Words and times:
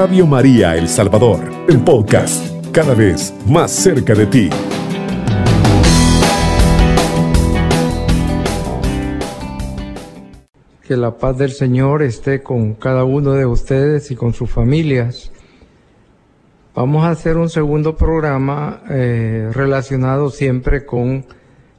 Radio 0.00 0.26
María 0.26 0.78
El 0.78 0.88
Salvador, 0.88 1.40
el 1.68 1.78
podcast, 1.80 2.42
cada 2.72 2.94
vez 2.94 3.34
más 3.46 3.70
cerca 3.70 4.14
de 4.14 4.24
ti. 4.24 4.48
Que 10.88 10.96
la 10.96 11.18
paz 11.18 11.36
del 11.36 11.50
Señor 11.50 12.02
esté 12.02 12.42
con 12.42 12.72
cada 12.76 13.04
uno 13.04 13.32
de 13.32 13.44
ustedes 13.44 14.10
y 14.10 14.16
con 14.16 14.32
sus 14.32 14.50
familias. 14.50 15.32
Vamos 16.74 17.04
a 17.04 17.10
hacer 17.10 17.36
un 17.36 17.50
segundo 17.50 17.94
programa 17.94 18.80
eh, 18.88 19.50
relacionado 19.52 20.30
siempre 20.30 20.86
con 20.86 21.26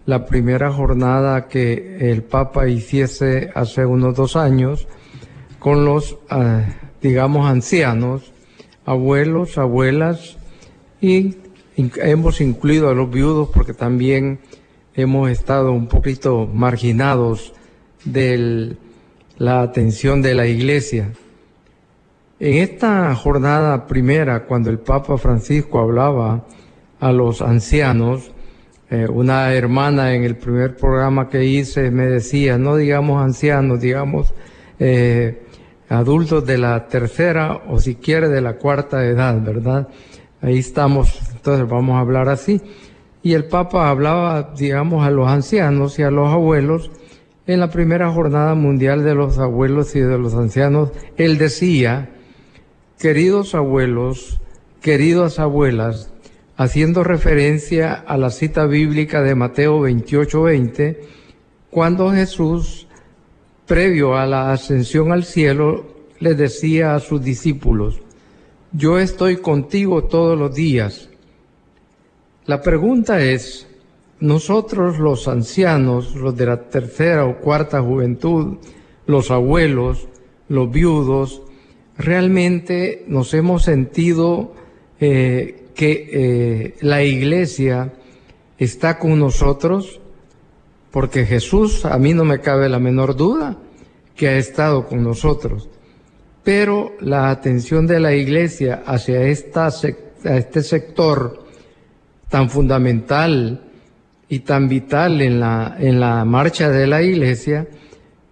la 0.06 0.28
primera 0.28 0.72
jornada 0.72 1.48
que 1.48 2.12
el 2.12 2.22
Papa 2.22 2.68
hiciese 2.68 3.50
hace 3.56 3.84
unos 3.84 4.16
dos 4.16 4.36
años 4.36 4.88
con 5.58 5.86
los, 5.86 6.20
ah, 6.30 6.66
digamos, 7.02 7.50
ancianos, 7.50 8.32
abuelos, 8.86 9.58
abuelas 9.58 10.38
y 11.00 11.36
hemos 11.76 12.42
incluido 12.42 12.90
a 12.90 12.94
los 12.94 13.10
viudos 13.10 13.50
porque 13.54 13.74
también 13.74 14.40
hemos 14.96 15.30
estado 15.30 15.72
un 15.72 15.88
poquito 15.88 16.48
marginados 16.48 17.54
del 18.06 18.78
la 19.42 19.64
atención 19.64 20.22
de 20.22 20.36
la 20.36 20.46
iglesia. 20.46 21.14
En 22.40 22.58
esta 22.58 23.16
jornada 23.16 23.88
primera, 23.88 24.46
cuando 24.46 24.70
el 24.70 24.78
Papa 24.78 25.18
Francisco 25.18 25.80
hablaba 25.80 26.46
a 27.00 27.12
los 27.12 27.42
ancianos, 27.42 28.32
eh, 28.92 29.08
una 29.10 29.52
hermana 29.54 30.14
en 30.14 30.26
el 30.26 30.36
primer 30.36 30.76
programa 30.76 31.28
que 31.28 31.44
hice 31.44 31.90
me 31.90 32.06
decía, 32.06 32.60
no 32.60 32.76
digamos 32.76 33.24
ancianos, 33.24 33.82
digamos 33.82 34.32
eh, 34.78 35.42
adultos 35.92 36.46
de 36.46 36.58
la 36.58 36.88
tercera 36.88 37.64
o 37.68 37.80
si 37.80 37.96
quiere 37.96 38.30
de 38.30 38.42
la 38.42 38.54
cuarta 38.54 39.06
edad, 39.06 39.40
¿verdad? 39.42 39.90
Ahí 40.42 40.60
estamos, 40.60 41.20
entonces 41.34 41.68
vamos 41.68 41.96
a 41.96 42.00
hablar 42.00 42.30
así. 42.30 42.62
Y 43.22 43.34
el 43.34 43.46
Papa 43.46 43.90
hablaba, 43.90 44.54
digamos, 44.58 45.06
a 45.06 45.12
los 45.12 45.28
ancianos 45.28 46.00
y 46.00 46.04
a 46.04 46.10
los 46.10 46.32
abuelos, 46.32 46.92
en 47.46 47.60
la 47.60 47.70
primera 47.70 48.10
jornada 48.10 48.56
mundial 48.56 49.04
de 49.04 49.16
los 49.16 49.38
abuelos 49.38 49.96
y 49.96 50.00
de 50.00 50.18
los 50.18 50.34
ancianos, 50.34 50.92
él 51.18 51.38
decía, 51.38 52.10
queridos 52.98 53.54
abuelos, 53.54 54.40
queridas 54.82 55.40
abuelas, 55.40 56.14
haciendo 56.56 57.04
referencia 57.04 57.94
a 57.94 58.18
la 58.18 58.30
cita 58.30 58.66
bíblica 58.66 59.22
de 59.22 59.36
Mateo 59.36 59.82
28:20, 59.82 61.00
cuando 61.70 62.12
Jesús, 62.12 62.88
previo 63.72 64.18
a 64.18 64.26
la 64.26 64.52
ascensión 64.52 65.14
al 65.14 65.24
cielo, 65.24 65.86
le 66.20 66.36
decía 66.36 66.94
a 66.94 67.00
sus 67.00 67.24
discípulos, 67.24 68.02
yo 68.74 69.00
estoy 69.00 69.38
contigo 69.38 70.04
todos 70.04 70.38
los 70.38 70.54
días. 70.54 71.08
La 72.48 72.62
pregunta 72.62 73.24
es, 73.24 73.70
nosotros 74.20 75.00
los 75.00 75.30
ancianos, 75.30 76.16
los 76.16 76.36
de 76.36 76.48
la 76.48 76.68
tercera 76.68 77.24
o 77.24 77.38
cuarta 77.40 77.82
juventud, 77.82 78.58
los 79.06 79.32
abuelos, 79.32 80.10
los 80.50 80.70
viudos, 80.70 81.42
realmente 81.98 83.06
nos 83.08 83.34
hemos 83.34 83.64
sentido 83.64 84.54
eh, 85.00 85.68
que 85.76 86.10
eh, 86.12 86.76
la 86.82 87.04
iglesia 87.04 87.94
está 88.58 89.00
con 89.00 89.18
nosotros, 89.18 90.01
porque 90.92 91.26
Jesús, 91.26 91.86
a 91.86 91.98
mí 91.98 92.14
no 92.14 92.26
me 92.26 92.40
cabe 92.40 92.70
la 92.70 92.80
menor 92.80 93.16
duda, 93.16 93.58
que 94.16 94.28
ha 94.28 94.38
estado 94.38 94.88
con 94.88 95.04
nosotros. 95.04 95.70
Pero 96.44 96.94
la 97.00 97.30
atención 97.30 97.88
de 97.88 98.00
la 98.00 98.14
iglesia 98.14 98.84
hacia 98.86 99.24
esta, 99.24 99.70
este 100.24 100.64
sector 100.64 101.46
tan 102.30 102.50
fundamental, 102.50 103.72
y 104.32 104.40
tan 104.40 104.70
vital 104.70 105.22
en 105.22 105.42
la, 105.42 105.76
en 105.78 106.00
la 106.00 106.24
marcha 106.24 106.70
de 106.70 106.88
la 106.88 107.04
iglesia, 107.04 107.68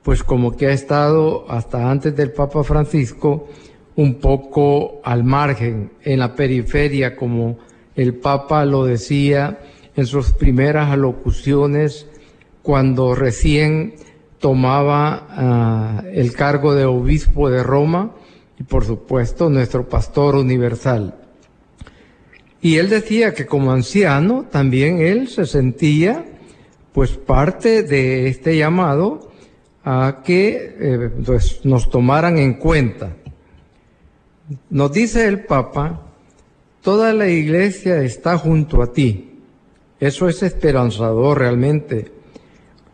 pues 0.01 0.23
como 0.23 0.55
que 0.55 0.67
ha 0.67 0.71
estado 0.71 1.45
hasta 1.51 1.91
antes 1.91 2.15
del 2.15 2.31
Papa 2.31 2.63
Francisco 2.63 3.49
un 3.97 4.15
poco 4.15 5.01
al 5.03 5.25
margen, 5.25 5.91
en 6.01 6.19
la 6.19 6.35
periferia, 6.35 7.17
como 7.17 7.57
el 7.97 8.15
Papa 8.15 8.63
lo 8.63 8.85
decía 8.85 9.59
en 9.93 10.05
sus 10.05 10.31
primeras 10.31 10.89
alocuciones 10.89 12.07
cuando 12.61 13.15
recién 13.15 13.95
tomaba 14.39 16.03
uh, 16.03 16.07
el 16.07 16.33
cargo 16.33 16.73
de 16.73 16.85
obispo 16.85 17.49
de 17.49 17.63
Roma 17.63 18.15
y 18.59 18.63
por 18.63 18.85
supuesto 18.85 19.49
nuestro 19.49 19.87
pastor 19.87 20.35
universal. 20.35 21.15
Y 22.61 22.77
él 22.77 22.89
decía 22.89 23.33
que 23.33 23.45
como 23.45 23.71
anciano 23.71 24.45
también 24.51 24.99
él 24.99 25.27
se 25.29 25.45
sentía 25.45 26.25
pues 26.91 27.11
parte 27.11 27.83
de 27.83 28.27
este 28.27 28.57
llamado 28.57 29.31
a 29.83 30.21
que 30.23 30.75
eh, 30.79 31.09
pues, 31.25 31.61
nos 31.63 31.89
tomaran 31.89 32.37
en 32.37 32.55
cuenta. 32.55 33.15
Nos 34.69 34.91
dice 34.91 35.27
el 35.27 35.45
Papa, 35.45 36.01
toda 36.81 37.13
la 37.13 37.27
iglesia 37.27 38.01
está 38.03 38.37
junto 38.37 38.81
a 38.81 38.91
ti. 38.91 39.39
Eso 39.99 40.27
es 40.27 40.43
esperanzador 40.43 41.39
realmente. 41.39 42.11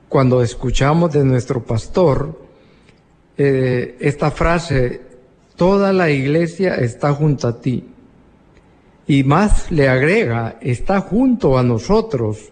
Cuando 0.09 0.41
escuchamos 0.41 1.11
de 1.11 1.23
nuestro 1.23 1.63
pastor 1.63 2.39
eh, 3.37 3.97
esta 3.99 4.31
frase, 4.31 5.01
toda 5.55 5.91
la 5.91 6.09
iglesia 6.09 6.75
está 6.75 7.13
junto 7.13 7.47
a 7.47 7.59
ti. 7.59 7.83
Y 9.07 9.23
más 9.23 9.71
le 9.71 9.89
agrega, 9.89 10.57
está 10.61 11.01
junto 11.01 11.57
a 11.57 11.63
nosotros. 11.63 12.51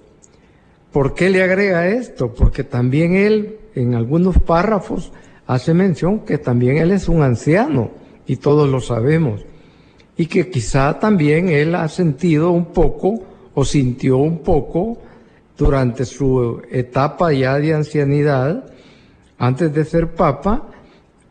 ¿Por 0.91 1.15
qué 1.15 1.29
le 1.29 1.41
agrega 1.41 1.87
esto? 1.87 2.33
Porque 2.33 2.63
también 2.63 3.15
él, 3.15 3.57
en 3.75 3.95
algunos 3.95 4.37
párrafos, 4.37 5.11
hace 5.47 5.73
mención 5.73 6.19
que 6.19 6.37
también 6.37 6.77
él 6.77 6.91
es 6.91 7.07
un 7.07 7.23
anciano, 7.23 7.91
y 8.25 8.37
todos 8.37 8.69
lo 8.69 8.79
sabemos, 8.79 9.41
y 10.15 10.27
que 10.27 10.49
quizá 10.49 10.99
también 10.99 11.49
él 11.49 11.75
ha 11.75 11.87
sentido 11.89 12.51
un 12.51 12.65
poco, 12.65 13.23
o 13.55 13.65
sintió 13.65 14.17
un 14.17 14.39
poco, 14.39 14.99
durante 15.57 16.05
su 16.05 16.61
etapa 16.71 17.31
ya 17.33 17.57
de 17.59 17.73
ancianidad, 17.73 18.65
antes 19.37 19.73
de 19.73 19.85
ser 19.85 20.13
papa, 20.13 20.69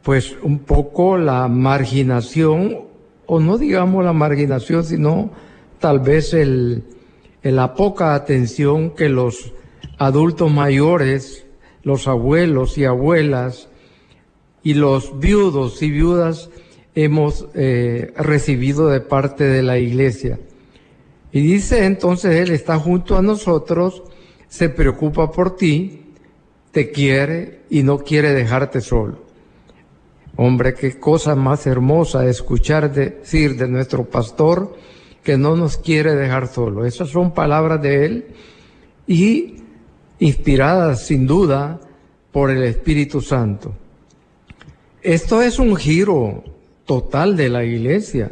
pues 0.02 0.36
un 0.42 0.60
poco 0.60 1.16
la 1.16 1.48
marginación 1.48 2.92
o 3.26 3.40
no 3.40 3.56
digamos 3.58 4.04
la 4.04 4.12
marginación, 4.12 4.84
sino 4.84 5.30
tal 5.78 6.00
vez 6.00 6.34
el, 6.34 6.84
la 7.42 7.74
poca 7.74 8.14
atención 8.14 8.90
que 8.90 9.08
los 9.08 9.52
adultos 9.98 10.50
mayores, 10.50 11.46
los 11.82 12.08
abuelos 12.08 12.76
y 12.78 12.84
abuelas 12.84 13.68
y 14.62 14.74
los 14.74 15.18
viudos 15.18 15.82
y 15.82 15.90
viudas 15.90 16.50
hemos 16.94 17.46
eh, 17.54 18.12
recibido 18.16 18.88
de 18.88 19.00
parte 19.00 19.44
de 19.44 19.62
la 19.62 19.78
iglesia. 19.78 20.38
Y 21.32 21.40
dice 21.40 21.86
entonces, 21.86 22.36
Él 22.36 22.50
está 22.50 22.78
junto 22.78 23.16
a 23.16 23.22
nosotros, 23.22 24.02
se 24.52 24.68
preocupa 24.68 25.30
por 25.30 25.56
ti, 25.56 26.02
te 26.72 26.90
quiere 26.90 27.62
y 27.70 27.82
no 27.82 28.00
quiere 28.00 28.34
dejarte 28.34 28.82
solo. 28.82 29.22
Hombre, 30.36 30.74
qué 30.74 31.00
cosa 31.00 31.34
más 31.34 31.66
hermosa 31.66 32.28
escuchar 32.28 32.92
decir 32.92 33.56
de 33.56 33.66
nuestro 33.66 34.04
pastor 34.04 34.76
que 35.24 35.38
no 35.38 35.56
nos 35.56 35.78
quiere 35.78 36.14
dejar 36.14 36.48
solo. 36.48 36.84
Esas 36.84 37.08
son 37.08 37.32
palabras 37.32 37.80
de 37.80 38.04
él 38.04 38.26
y 39.06 39.54
inspiradas 40.18 41.06
sin 41.06 41.26
duda 41.26 41.80
por 42.30 42.50
el 42.50 42.62
Espíritu 42.64 43.22
Santo. 43.22 43.72
Esto 45.00 45.40
es 45.40 45.58
un 45.58 45.76
giro 45.76 46.44
total 46.84 47.38
de 47.38 47.48
la 47.48 47.64
iglesia. 47.64 48.30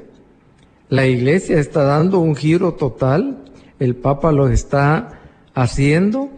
La 0.91 1.07
iglesia 1.07 1.59
está 1.59 1.85
dando 1.85 2.19
un 2.19 2.37
giro 2.37 2.75
total, 2.75 3.43
el 3.79 3.97
Papa 3.97 4.33
lo 4.33 4.51
está 4.51 5.20
haciendo 5.61 6.31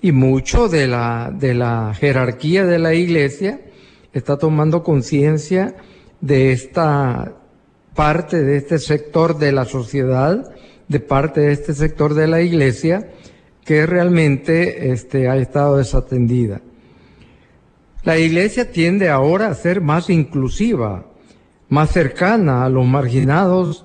y 0.00 0.12
mucho 0.12 0.68
de 0.68 0.86
la, 0.86 1.32
de 1.34 1.54
la 1.54 1.94
jerarquía 1.94 2.66
de 2.66 2.78
la 2.78 2.94
iglesia 2.94 3.60
está 4.12 4.36
tomando 4.36 4.82
conciencia 4.82 5.74
de 6.20 6.52
esta 6.52 7.32
parte 7.94 8.42
de 8.42 8.56
este 8.56 8.78
sector 8.78 9.38
de 9.38 9.52
la 9.52 9.64
sociedad, 9.64 10.52
de 10.86 11.00
parte 11.00 11.40
de 11.40 11.52
este 11.52 11.74
sector 11.74 12.14
de 12.14 12.26
la 12.26 12.42
iglesia, 12.42 13.08
que 13.64 13.86
realmente 13.86 14.92
este, 14.92 15.28
ha 15.28 15.36
estado 15.36 15.78
desatendida. 15.78 16.60
La 18.04 18.18
iglesia 18.18 18.70
tiende 18.70 19.08
ahora 19.08 19.48
a 19.48 19.54
ser 19.54 19.80
más 19.80 20.10
inclusiva, 20.10 21.06
más 21.68 21.90
cercana 21.90 22.64
a 22.64 22.68
los 22.68 22.86
marginados 22.86 23.84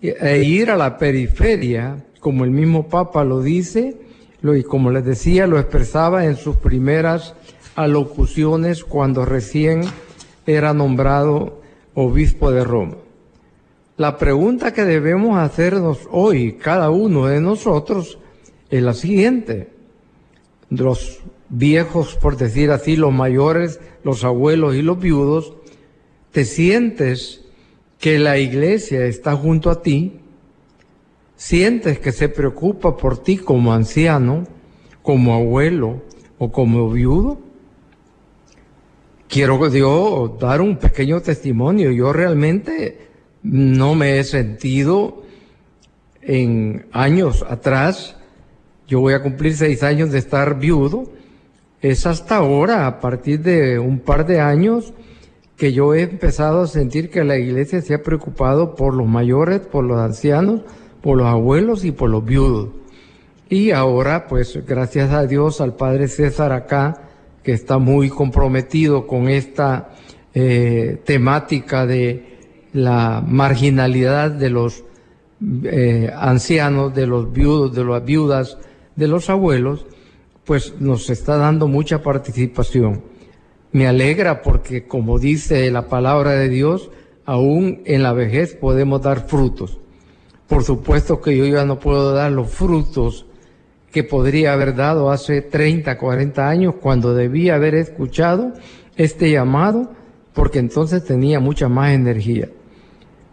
e 0.00 0.42
ir 0.42 0.70
a 0.70 0.76
la 0.76 0.98
periferia, 0.98 2.04
como 2.22 2.44
el 2.44 2.52
mismo 2.52 2.86
Papa 2.86 3.24
lo 3.24 3.42
dice, 3.42 3.96
lo, 4.42 4.54
y 4.54 4.62
como 4.62 4.92
les 4.92 5.04
decía, 5.04 5.48
lo 5.48 5.58
expresaba 5.58 6.24
en 6.24 6.36
sus 6.36 6.54
primeras 6.54 7.34
alocuciones 7.74 8.84
cuando 8.84 9.24
recién 9.24 9.82
era 10.46 10.72
nombrado 10.72 11.60
obispo 11.94 12.52
de 12.52 12.62
Roma. 12.62 12.94
La 13.96 14.18
pregunta 14.18 14.72
que 14.72 14.84
debemos 14.84 15.36
hacernos 15.36 15.98
hoy, 16.12 16.52
cada 16.52 16.90
uno 16.90 17.26
de 17.26 17.40
nosotros, 17.40 18.20
es 18.70 18.82
la 18.84 18.94
siguiente. 18.94 19.70
Los 20.70 21.22
viejos, 21.48 22.14
por 22.14 22.36
decir 22.36 22.70
así, 22.70 22.94
los 22.94 23.12
mayores, 23.12 23.80
los 24.04 24.22
abuelos 24.22 24.76
y 24.76 24.82
los 24.82 25.00
viudos, 25.00 25.54
¿te 26.30 26.44
sientes 26.44 27.44
que 27.98 28.20
la 28.20 28.38
iglesia 28.38 29.06
está 29.06 29.34
junto 29.34 29.70
a 29.70 29.82
ti? 29.82 30.21
¿Sientes 31.42 31.98
que 31.98 32.12
se 32.12 32.28
preocupa 32.28 32.96
por 32.96 33.20
ti 33.20 33.36
como 33.36 33.72
anciano, 33.72 34.44
como 35.02 35.34
abuelo 35.34 36.00
o 36.38 36.52
como 36.52 36.88
viudo? 36.88 37.40
Quiero 39.26 39.68
yo 39.68 40.36
dar 40.40 40.60
un 40.60 40.76
pequeño 40.76 41.20
testimonio. 41.20 41.90
Yo 41.90 42.12
realmente 42.12 43.08
no 43.42 43.96
me 43.96 44.20
he 44.20 44.24
sentido 44.24 45.24
en 46.20 46.86
años 46.92 47.44
atrás, 47.48 48.16
yo 48.86 49.00
voy 49.00 49.14
a 49.14 49.22
cumplir 49.24 49.56
seis 49.56 49.82
años 49.82 50.12
de 50.12 50.18
estar 50.18 50.60
viudo, 50.60 51.10
es 51.80 52.06
hasta 52.06 52.36
ahora, 52.36 52.86
a 52.86 53.00
partir 53.00 53.40
de 53.40 53.80
un 53.80 53.98
par 53.98 54.26
de 54.26 54.38
años, 54.38 54.94
que 55.56 55.72
yo 55.72 55.92
he 55.92 56.02
empezado 56.02 56.62
a 56.62 56.66
sentir 56.68 57.10
que 57.10 57.24
la 57.24 57.36
iglesia 57.36 57.82
se 57.82 57.94
ha 57.94 58.02
preocupado 58.04 58.76
por 58.76 58.94
los 58.94 59.08
mayores, 59.08 59.58
por 59.58 59.82
los 59.82 59.98
ancianos, 59.98 60.60
por 61.02 61.18
los 61.18 61.26
abuelos 61.26 61.84
y 61.84 61.92
por 61.92 62.10
los 62.10 62.24
viudos. 62.24 62.68
Y 63.48 63.72
ahora, 63.72 64.28
pues 64.28 64.58
gracias 64.66 65.10
a 65.12 65.26
Dios, 65.26 65.60
al 65.60 65.74
Padre 65.74 66.08
César 66.08 66.52
acá, 66.52 67.08
que 67.42 67.52
está 67.52 67.78
muy 67.78 68.08
comprometido 68.08 69.06
con 69.06 69.28
esta 69.28 69.90
eh, 70.32 71.02
temática 71.04 71.84
de 71.84 72.38
la 72.72 73.22
marginalidad 73.26 74.30
de 74.30 74.48
los 74.48 74.84
eh, 75.64 76.10
ancianos, 76.16 76.94
de 76.94 77.06
los 77.06 77.32
viudos, 77.32 77.74
de 77.74 77.84
las 77.84 78.04
viudas, 78.04 78.58
de 78.96 79.08
los 79.08 79.28
abuelos, 79.28 79.84
pues 80.44 80.74
nos 80.80 81.10
está 81.10 81.36
dando 81.36 81.68
mucha 81.68 82.02
participación. 82.02 83.02
Me 83.72 83.86
alegra 83.86 84.42
porque, 84.42 84.86
como 84.86 85.18
dice 85.18 85.70
la 85.70 85.88
palabra 85.88 86.32
de 86.32 86.48
Dios, 86.48 86.90
aún 87.24 87.82
en 87.84 88.02
la 88.02 88.12
vejez 88.12 88.54
podemos 88.54 89.02
dar 89.02 89.26
frutos. 89.26 89.78
Por 90.52 90.64
supuesto 90.64 91.22
que 91.22 91.34
yo 91.34 91.46
ya 91.46 91.64
no 91.64 91.78
puedo 91.78 92.12
dar 92.12 92.30
los 92.30 92.50
frutos 92.50 93.24
que 93.90 94.04
podría 94.04 94.52
haber 94.52 94.74
dado 94.74 95.10
hace 95.10 95.40
30, 95.40 95.96
40 95.96 96.46
años 96.46 96.74
cuando 96.78 97.14
debía 97.14 97.54
haber 97.54 97.74
escuchado 97.74 98.52
este 98.96 99.30
llamado, 99.30 99.92
porque 100.34 100.58
entonces 100.58 101.04
tenía 101.04 101.40
mucha 101.40 101.70
más 101.70 101.92
energía 101.92 102.48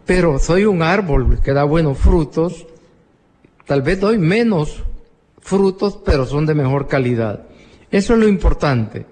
pero 0.06 0.38
soy 0.38 0.64
un 0.64 0.82
árbol 0.82 1.38
que 1.40 1.52
da 1.52 1.62
buenos 1.62 1.98
frutos, 1.98 2.66
tal 3.66 3.82
vez 3.82 4.00
doy 4.00 4.18
menos 4.18 4.82
frutos, 5.40 6.00
pero 6.04 6.26
son 6.26 6.46
de 6.46 6.54
mejor 6.54 6.88
calidad. 6.88 7.44
Eso 7.92 8.14
es 8.14 8.18
lo 8.18 8.26
importante, 8.26 9.06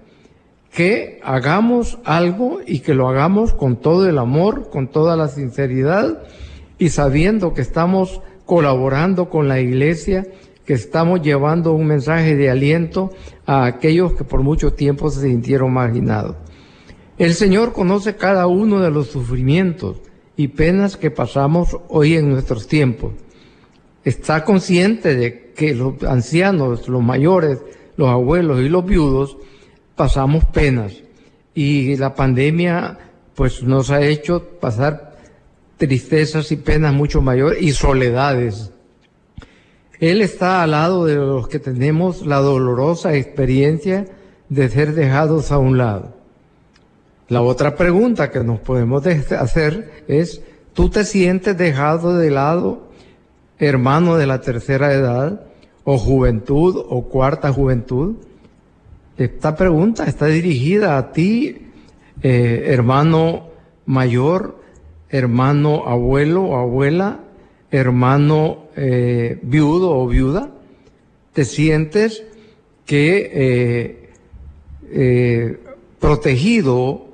que 0.73 1.21
hagamos 1.23 1.99
algo 2.03 2.59
y 2.65 2.79
que 2.79 2.95
lo 2.95 3.07
hagamos 3.07 3.53
con 3.53 3.77
todo 3.77 4.09
el 4.09 4.17
amor, 4.17 4.69
con 4.69 4.89
toda 4.89 5.15
la 5.15 5.29
sinceridad 5.29 6.23
y 6.79 6.89
sabiendo 6.89 7.53
que 7.53 7.61
estamos 7.61 8.21
colaborando 8.45 9.29
con 9.29 9.47
la 9.47 9.59
iglesia, 9.59 10.25
que 10.65 10.73
estamos 10.73 11.21
llevando 11.21 11.73
un 11.73 11.85
mensaje 11.85 12.35
de 12.35 12.49
aliento 12.49 13.11
a 13.45 13.65
aquellos 13.65 14.13
que 14.13 14.23
por 14.23 14.41
mucho 14.41 14.73
tiempo 14.73 15.11
se 15.11 15.21
sintieron 15.21 15.73
marginados. 15.73 16.37
El 17.17 17.33
Señor 17.33 17.73
conoce 17.73 18.15
cada 18.15 18.47
uno 18.47 18.79
de 18.79 18.89
los 18.89 19.07
sufrimientos 19.07 19.97
y 20.37 20.47
penas 20.47 20.95
que 20.95 21.11
pasamos 21.11 21.77
hoy 21.89 22.15
en 22.15 22.29
nuestros 22.29 22.67
tiempos. 22.67 23.11
Está 24.05 24.45
consciente 24.45 25.15
de 25.15 25.51
que 25.53 25.75
los 25.75 26.01
ancianos, 26.03 26.87
los 26.87 27.03
mayores, 27.03 27.59
los 27.97 28.07
abuelos 28.07 28.61
y 28.61 28.69
los 28.69 28.85
viudos 28.85 29.37
pasamos 29.95 30.45
penas 30.45 30.93
y 31.53 31.97
la 31.97 32.15
pandemia 32.15 32.97
pues 33.35 33.63
nos 33.63 33.91
ha 33.91 34.01
hecho 34.01 34.41
pasar 34.61 35.08
tristezas 35.79 36.51
y 36.51 36.57
penas 36.57 36.93
mucho 36.93 37.21
mayores 37.21 37.61
y 37.61 37.71
soledades. 37.71 38.71
Él 39.99 40.21
está 40.21 40.61
al 40.61 40.71
lado 40.71 41.05
de 41.05 41.15
los 41.15 41.47
que 41.47 41.59
tenemos 41.59 42.25
la 42.25 42.37
dolorosa 42.37 43.15
experiencia 43.15 44.05
de 44.49 44.69
ser 44.69 44.93
dejados 44.93 45.51
a 45.51 45.57
un 45.57 45.77
lado. 45.77 46.13
La 47.27 47.41
otra 47.41 47.75
pregunta 47.75 48.29
que 48.29 48.43
nos 48.43 48.59
podemos 48.59 49.05
hacer 49.05 50.03
es, 50.07 50.41
¿tú 50.73 50.89
te 50.89 51.03
sientes 51.05 51.57
dejado 51.57 52.17
de 52.17 52.29
lado, 52.29 52.89
hermano 53.57 54.17
de 54.17 54.27
la 54.27 54.41
tercera 54.41 54.93
edad, 54.93 55.45
o 55.83 55.97
juventud, 55.97 56.75
o 56.89 57.07
cuarta 57.07 57.53
juventud? 57.53 58.15
Esta 59.17 59.55
pregunta 59.55 60.05
está 60.05 60.25
dirigida 60.25 60.97
a 60.97 61.11
ti, 61.11 61.69
eh, 62.21 62.63
hermano 62.67 63.49
mayor, 63.85 64.58
hermano 65.09 65.87
abuelo 65.87 66.43
o 66.43 66.57
abuela, 66.57 67.19
hermano 67.71 68.65
eh, 68.75 69.39
viudo 69.41 69.97
o 69.97 70.07
viuda. 70.07 70.51
¿Te 71.33 71.45
sientes 71.45 72.23
que 72.85 74.09
eh, 74.91 75.59
protegido 75.99 77.07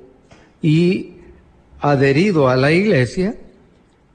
y 0.62 1.16
adherido 1.80 2.48
a 2.48 2.56
la 2.56 2.72
iglesia, 2.72 3.36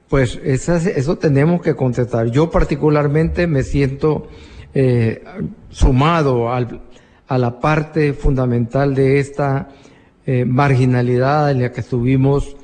pues 0.08 0.38
eso 0.44 1.16
tenemos 1.16 1.62
que 1.62 1.74
contestar. 1.74 2.30
Yo 2.30 2.50
particularmente 2.50 3.46
me 3.46 3.62
siento 3.62 4.28
eh, 4.74 5.22
sumado 5.70 6.50
a 6.52 7.38
la 7.38 7.60
parte 7.60 8.12
fundamental 8.12 8.94
de 8.94 9.20
esta 9.20 9.68
eh, 10.26 10.44
marginalidad 10.44 11.50
en 11.50 11.62
la 11.62 11.72
que 11.72 11.80
estuvimos 11.80 12.56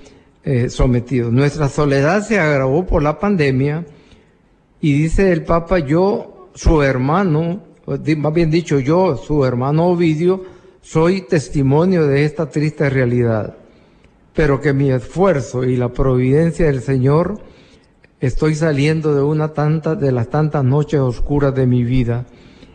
eh. 0.48 1.30
Nuestra 1.30 1.68
soledad 1.68 2.26
se 2.26 2.38
agravó 2.38 2.86
por 2.86 3.02
la 3.02 3.18
pandemia 3.18 3.84
y 4.80 4.92
dice 4.92 5.32
el 5.32 5.44
Papa, 5.44 5.78
yo, 5.78 6.50
su 6.54 6.82
hermano, 6.82 7.62
más 7.86 8.34
bien 8.34 8.50
dicho, 8.50 8.78
yo, 8.78 9.16
su 9.16 9.44
hermano 9.44 9.86
Ovidio, 9.86 10.44
soy 10.80 11.22
testimonio 11.22 12.06
de 12.06 12.24
esta 12.24 12.48
triste 12.48 12.88
realidad 12.88 13.56
pero 14.38 14.60
que 14.60 14.72
mi 14.72 14.92
esfuerzo 14.92 15.64
y 15.64 15.76
la 15.76 15.88
providencia 15.88 16.66
del 16.66 16.80
Señor 16.80 17.40
estoy 18.20 18.54
saliendo 18.54 19.12
de 19.12 19.20
una 19.20 19.48
tanta 19.48 19.96
de 19.96 20.12
las 20.12 20.28
tantas 20.28 20.62
noches 20.62 21.00
oscuras 21.00 21.56
de 21.56 21.66
mi 21.66 21.82
vida 21.82 22.24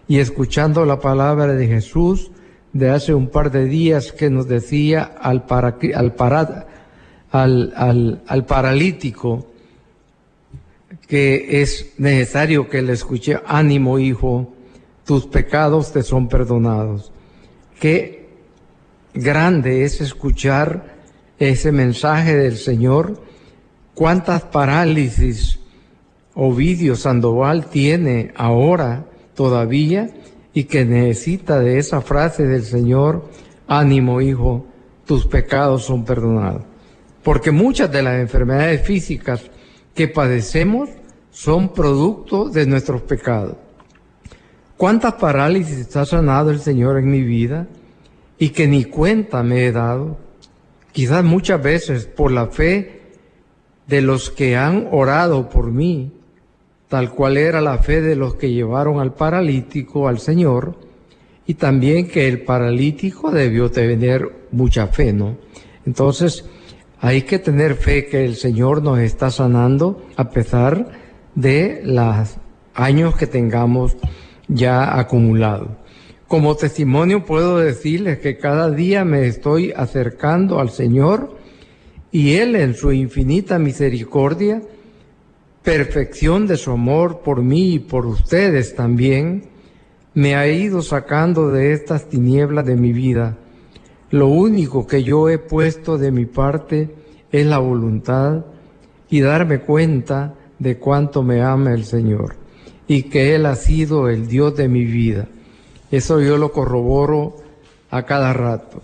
y 0.05 0.19
escuchando 0.19 0.83
la 0.83 0.99
palabra 0.99 1.47
de 1.53 1.65
Jesús 1.67 2.31
de 2.73 2.89
hace 2.89 3.13
un 3.13 3.29
par 3.29 3.49
de 3.49 3.63
días 3.63 4.11
que 4.11 4.29
nos 4.29 4.49
decía 4.49 5.03
al, 5.03 5.45
al, 5.47 6.15
al, 7.33 8.21
al 8.27 8.45
paralítico 8.45 9.47
que 11.07 11.61
es 11.61 11.93
necesario 11.97 12.69
que 12.69 12.81
le 12.81 12.93
escuche, 12.93 13.39
ánimo 13.45 13.99
hijo, 13.99 14.53
tus 15.05 15.25
pecados 15.25 15.91
te 15.91 16.01
son 16.01 16.29
perdonados. 16.29 17.11
Qué 17.79 18.29
grande 19.13 19.83
es 19.83 19.99
escuchar 19.99 20.95
ese 21.39 21.71
mensaje 21.71 22.35
del 22.35 22.57
Señor, 22.57 23.21
cuántas 23.93 24.43
parálisis 24.43 25.59
Ovidio 26.35 26.95
Sandoval 26.95 27.67
tiene 27.67 28.31
ahora 28.35 29.05
todavía 29.35 30.09
y 30.53 30.63
que 30.65 30.85
necesita 30.85 31.59
de 31.59 31.79
esa 31.79 32.01
frase 32.01 32.47
del 32.47 32.63
Señor, 32.63 33.29
ánimo 33.67 34.21
hijo, 34.21 34.65
tus 35.05 35.27
pecados 35.27 35.83
son 35.83 36.05
perdonados. 36.05 36.72
Porque 37.23 37.51
muchas 37.51 37.91
de 37.91 38.03
las 38.03 38.19
enfermedades 38.19 38.85
físicas 38.85 39.41
que 39.95 40.07
padecemos 40.07 40.89
son 41.31 41.73
producto 41.73 42.49
de 42.49 42.65
nuestros 42.65 43.01
pecados. 43.01 43.55
¿Cuántas 44.77 45.13
parálisis 45.13 45.95
ha 45.95 46.05
sanado 46.05 46.51
el 46.51 46.59
Señor 46.59 46.97
en 46.97 47.09
mi 47.09 47.21
vida 47.21 47.67
y 48.37 48.49
que 48.49 48.67
ni 48.67 48.85
cuenta 48.85 49.41
me 49.43 49.65
he 49.65 49.71
dado? 49.71 50.17
quizás 50.93 51.23
muchas 51.25 51.61
veces 51.61 52.05
por 52.05 52.31
la 52.31 52.47
fe 52.47 53.01
de 53.87 54.01
los 54.01 54.29
que 54.29 54.55
han 54.55 54.87
orado 54.91 55.49
por 55.49 55.71
mí, 55.71 56.13
tal 56.87 57.11
cual 57.11 57.35
era 57.35 57.59
la 57.59 57.79
fe 57.79 58.01
de 58.01 58.15
los 58.15 58.35
que 58.35 58.51
llevaron 58.51 59.01
al 59.01 59.13
paralítico 59.13 60.07
al 60.07 60.19
Señor, 60.19 60.77
y 61.45 61.55
también 61.55 62.07
que 62.07 62.29
el 62.29 62.43
paralítico 62.43 63.29
debió 63.31 63.69
tener 63.69 64.47
mucha 64.51 64.87
fe, 64.87 65.11
¿no? 65.11 65.35
Entonces, 65.85 66.45
hay 67.03 67.23
que 67.23 67.37
tener 67.37 67.75
fe 67.75 68.05
que 68.05 68.23
el 68.23 68.37
Señor 68.37 68.81
nos 68.81 68.97
está 68.99 69.29
sanando 69.29 70.05
a 70.15 70.29
pesar 70.29 70.89
de 71.35 71.81
los 71.83 72.37
años 72.73 73.17
que 73.17 73.27
tengamos 73.27 73.97
ya 74.47 74.97
acumulados. 74.97 75.67
Como 76.29 76.55
testimonio 76.55 77.25
puedo 77.25 77.57
decirles 77.57 78.19
que 78.19 78.37
cada 78.37 78.71
día 78.71 79.03
me 79.03 79.27
estoy 79.27 79.73
acercando 79.75 80.61
al 80.61 80.69
Señor 80.69 81.37
y 82.09 82.35
Él 82.35 82.55
en 82.55 82.73
su 82.73 82.93
infinita 82.93 83.59
misericordia 83.59 84.61
perfección 85.61 86.47
de 86.47 86.55
su 86.55 86.71
amor 86.71 87.19
por 87.19 87.41
mí 87.41 87.73
y 87.73 87.79
por 87.79 88.05
ustedes 88.05 88.75
también, 88.75 89.49
me 90.13 90.35
ha 90.35 90.47
ido 90.47 90.81
sacando 90.81 91.49
de 91.49 91.73
estas 91.73 92.07
tinieblas 92.07 92.65
de 92.65 92.77
mi 92.77 92.93
vida. 92.93 93.37
Lo 94.13 94.27
único 94.27 94.85
que 94.85 95.01
yo 95.01 95.27
he 95.27 95.39
puesto 95.39 95.97
de 95.97 96.11
mi 96.11 96.27
parte 96.27 96.93
es 97.31 97.47
la 97.47 97.57
voluntad 97.57 98.45
y 99.09 99.21
darme 99.21 99.61
cuenta 99.61 100.35
de 100.59 100.77
cuánto 100.77 101.23
me 101.23 101.41
ama 101.41 101.73
el 101.73 101.83
Señor 101.83 102.35
y 102.85 103.09
que 103.09 103.33
Él 103.33 103.47
ha 103.47 103.55
sido 103.55 104.09
el 104.09 104.27
Dios 104.27 104.55
de 104.55 104.67
mi 104.67 104.85
vida. 104.85 105.29
Eso 105.89 106.21
yo 106.21 106.37
lo 106.37 106.51
corroboro 106.51 107.37
a 107.89 108.03
cada 108.03 108.33
rato. 108.33 108.83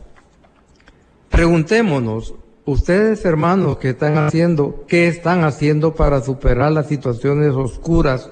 Preguntémonos, 1.30 2.34
ustedes 2.66 3.24
hermanos 3.24 3.78
que 3.78 3.90
están 3.90 4.18
haciendo, 4.18 4.84
¿qué 4.88 5.08
están 5.08 5.44
haciendo 5.44 5.94
para 5.94 6.24
superar 6.24 6.72
las 6.72 6.88
situaciones 6.88 7.54
oscuras 7.54 8.32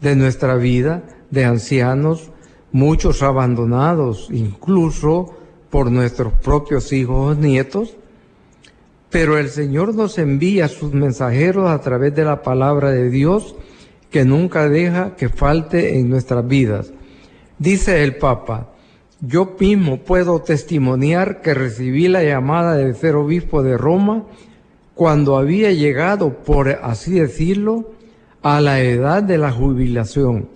de 0.00 0.16
nuestra 0.16 0.54
vida, 0.54 1.02
de 1.30 1.44
ancianos, 1.44 2.30
muchos 2.72 3.22
abandonados 3.22 4.28
incluso 4.30 5.34
por 5.70 5.90
nuestros 5.90 6.32
propios 6.34 6.92
hijos 6.92 7.36
o 7.36 7.40
nietos? 7.40 7.96
Pero 9.10 9.38
el 9.38 9.48
Señor 9.48 9.94
nos 9.94 10.18
envía 10.18 10.68
sus 10.68 10.92
mensajeros 10.92 11.70
a 11.70 11.80
través 11.80 12.14
de 12.14 12.24
la 12.24 12.42
palabra 12.42 12.90
de 12.90 13.10
Dios 13.10 13.54
que 14.10 14.24
nunca 14.24 14.68
deja 14.68 15.16
que 15.16 15.28
falte 15.28 15.98
en 15.98 16.10
nuestras 16.10 16.46
vidas. 16.46 16.92
Dice 17.58 18.02
el 18.04 18.16
Papa, 18.16 18.70
yo 19.20 19.56
mismo 19.58 19.98
puedo 19.98 20.40
testimoniar 20.40 21.40
que 21.40 21.54
recibí 21.54 22.08
la 22.08 22.22
llamada 22.22 22.76
del 22.76 22.94
ser 22.94 23.16
obispo 23.16 23.62
de 23.62 23.76
Roma 23.76 24.24
cuando 24.94 25.36
había 25.36 25.72
llegado, 25.72 26.38
por 26.38 26.68
así 26.68 27.12
decirlo, 27.12 27.92
a 28.42 28.60
la 28.60 28.80
edad 28.80 29.22
de 29.22 29.38
la 29.38 29.50
jubilación 29.50 30.48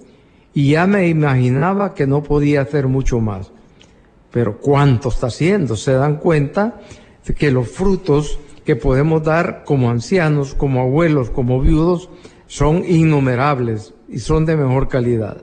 y 0.55 0.73
ya 0.73 0.87
me 0.87 1.09
imaginaba 1.09 1.95
que 1.95 2.07
no 2.07 2.23
podía 2.23 2.63
hacer 2.63 2.87
mucho 2.87 3.21
más. 3.21 3.51
Pero 4.33 4.59
¿cuánto 4.59 5.11
está 5.11 5.29
haciendo? 5.29 5.77
Se 5.77 5.93
dan 5.93 6.17
cuenta 6.17 6.81
que 7.37 7.51
los 7.53 7.69
frutos 7.69 8.39
que 8.65 8.77
podemos 8.77 9.23
dar 9.23 9.63
como 9.65 9.91
ancianos, 9.91 10.55
como 10.55 10.81
abuelos, 10.81 11.31
como 11.31 11.61
viudos, 11.61 12.09
son 12.47 12.85
innumerables 12.85 13.95
y 14.09 14.19
son 14.19 14.45
de 14.47 14.57
mejor 14.57 14.89
calidad. 14.89 15.43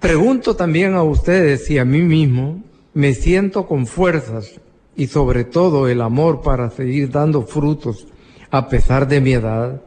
Pregunto 0.00 0.56
también 0.56 0.94
a 0.94 1.02
ustedes 1.02 1.66
si 1.66 1.78
a 1.78 1.84
mí 1.84 2.02
mismo 2.02 2.62
me 2.94 3.14
siento 3.14 3.66
con 3.66 3.86
fuerzas 3.86 4.60
y 4.96 5.06
sobre 5.06 5.44
todo 5.44 5.88
el 5.88 6.00
amor 6.00 6.40
para 6.40 6.70
seguir 6.70 7.10
dando 7.10 7.42
frutos 7.42 8.06
a 8.50 8.68
pesar 8.68 9.06
de 9.06 9.20
mi 9.20 9.32
edad 9.32 9.82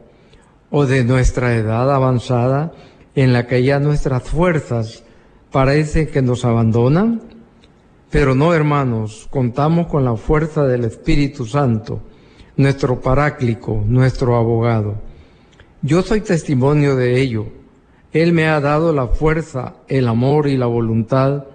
o 0.70 0.86
de 0.86 1.04
nuestra 1.04 1.54
edad 1.56 1.92
avanzada 1.92 2.72
en 3.14 3.32
la 3.32 3.46
que 3.46 3.62
ya 3.62 3.78
nuestras 3.78 4.22
fuerzas 4.22 5.04
parece 5.50 6.08
que 6.08 6.22
nos 6.22 6.44
abandonan. 6.44 7.33
Pero 8.14 8.34
no, 8.34 8.54
hermanos, 8.54 9.26
contamos 9.28 9.88
con 9.88 10.04
la 10.04 10.14
fuerza 10.14 10.64
del 10.66 10.84
Espíritu 10.84 11.44
Santo, 11.44 12.00
nuestro 12.56 13.00
paráclico, 13.00 13.82
nuestro 13.86 14.36
abogado. 14.36 14.94
Yo 15.82 16.00
soy 16.02 16.22
testimonio 16.22 16.94
de 16.96 17.20
ello 17.20 17.46
él 18.14 18.32
me 18.32 18.46
ha 18.46 18.60
dado 18.60 18.92
la 18.92 19.08
fuerza, 19.08 19.74
el 19.88 20.06
amor 20.06 20.46
y 20.46 20.56
la 20.56 20.66
voluntad 20.66 21.46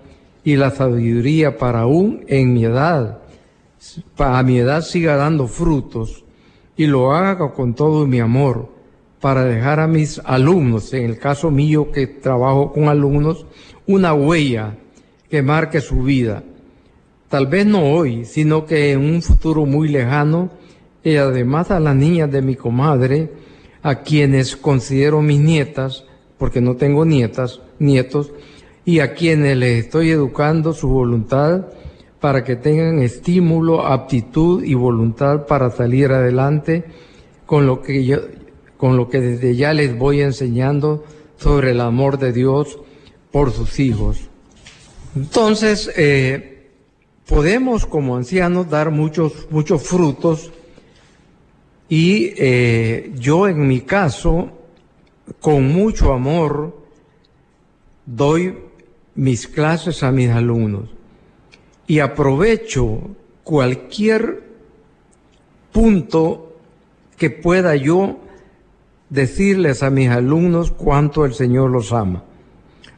y 0.44 0.58
la 0.58 0.72
sabiduría 0.72 1.58
para 1.58 1.82
aún 1.82 2.26
en 2.28 2.54
mi 2.54 2.66
edad, 2.66 3.20
para 4.18 4.44
mi 4.44 4.58
edad 4.58 4.82
siga 4.82 5.16
dando 5.16 5.48
frutos 5.48 6.26
y 6.76 6.86
lo 6.86 7.14
haga 7.14 7.54
con 7.54 7.76
todo 7.76 8.06
mi 8.06 8.20
amor 8.20 8.68
para 9.22 9.46
dejar 9.46 9.80
a 9.80 9.88
mis 9.88 10.20
alumnos, 10.26 10.94
en 10.94 11.06
el 11.06 11.18
caso 11.18 11.50
mío 11.50 11.94
que 11.94 12.08
trabajo 12.08 12.74
con 12.74 12.90
alumnos, 12.90 13.46
una 13.88 14.14
huella 14.14 14.76
que 15.30 15.42
marque 15.42 15.80
su 15.80 16.04
vida. 16.04 16.44
Tal 17.30 17.46
vez 17.46 17.66
no 17.68 17.84
hoy, 17.84 18.26
sino 18.26 18.66
que 18.66 18.92
en 18.92 19.02
un 19.02 19.22
futuro 19.22 19.68
muy 19.68 19.88
lejano, 19.88 20.50
y 21.04 21.16
además 21.16 21.70
a 21.70 21.80
las 21.80 21.96
niñas 21.96 22.32
de 22.32 22.42
mi 22.42 22.56
comadre, 22.56 23.30
a 23.84 24.02
quienes 24.02 24.58
considero 24.58 25.22
mis 25.22 25.40
nietas, 25.40 26.06
porque 26.40 26.60
no 26.60 26.76
tengo 26.76 27.06
nietas, 27.06 27.62
nietos, 27.78 28.32
y 28.84 29.00
a 29.00 29.14
quienes 29.14 29.58
les 29.58 29.86
estoy 29.86 30.10
educando 30.10 30.74
su 30.74 30.90
voluntad 30.90 31.68
para 32.20 32.44
que 32.44 32.56
tengan 32.56 33.00
estímulo, 33.00 33.86
aptitud 33.86 34.64
y 34.64 34.74
voluntad 34.74 35.46
para 35.46 35.70
salir 35.70 36.12
adelante 36.12 36.84
con 37.46 37.68
lo 37.68 37.82
que 37.82 38.06
yo, 38.06 38.18
con 38.78 38.98
lo 38.98 39.08
que 39.08 39.22
desde 39.22 39.56
ya 39.56 39.74
les 39.74 39.96
voy 39.96 40.22
enseñando 40.22 41.04
sobre 41.38 41.72
el 41.72 41.82
amor 41.82 42.18
de 42.18 42.34
Dios 42.34 42.80
por 43.32 43.52
sus 43.52 43.80
hijos. 43.80 44.30
Entonces, 45.16 45.92
eh, 45.96 46.59
podemos 47.30 47.86
como 47.86 48.18
ancianos 48.18 48.70
dar 48.70 48.90
muchos, 48.90 49.48
muchos 49.52 49.84
frutos 49.84 50.52
y 51.88 52.34
eh, 52.38 53.12
yo 53.16 53.48
en 53.48 53.68
mi 53.68 53.82
caso 53.82 54.50
con 55.40 55.72
mucho 55.72 56.12
amor 56.12 56.76
doy 58.08 58.58
mis 59.14 59.48
clases 59.48 60.02
a 60.02 60.12
mis 60.12 60.32
alumnos 60.32 60.90
y 61.86 62.00
aprovecho 62.00 63.12
cualquier 63.44 64.44
punto 65.72 66.56
que 67.16 67.30
pueda 67.30 67.76
yo 67.76 68.18
decirles 69.10 69.84
a 69.84 69.92
mis 69.92 70.10
alumnos 70.10 70.72
cuánto 70.72 71.26
el 71.26 71.36
Señor 71.36 71.70
los 71.70 71.94
ama. 71.94 72.24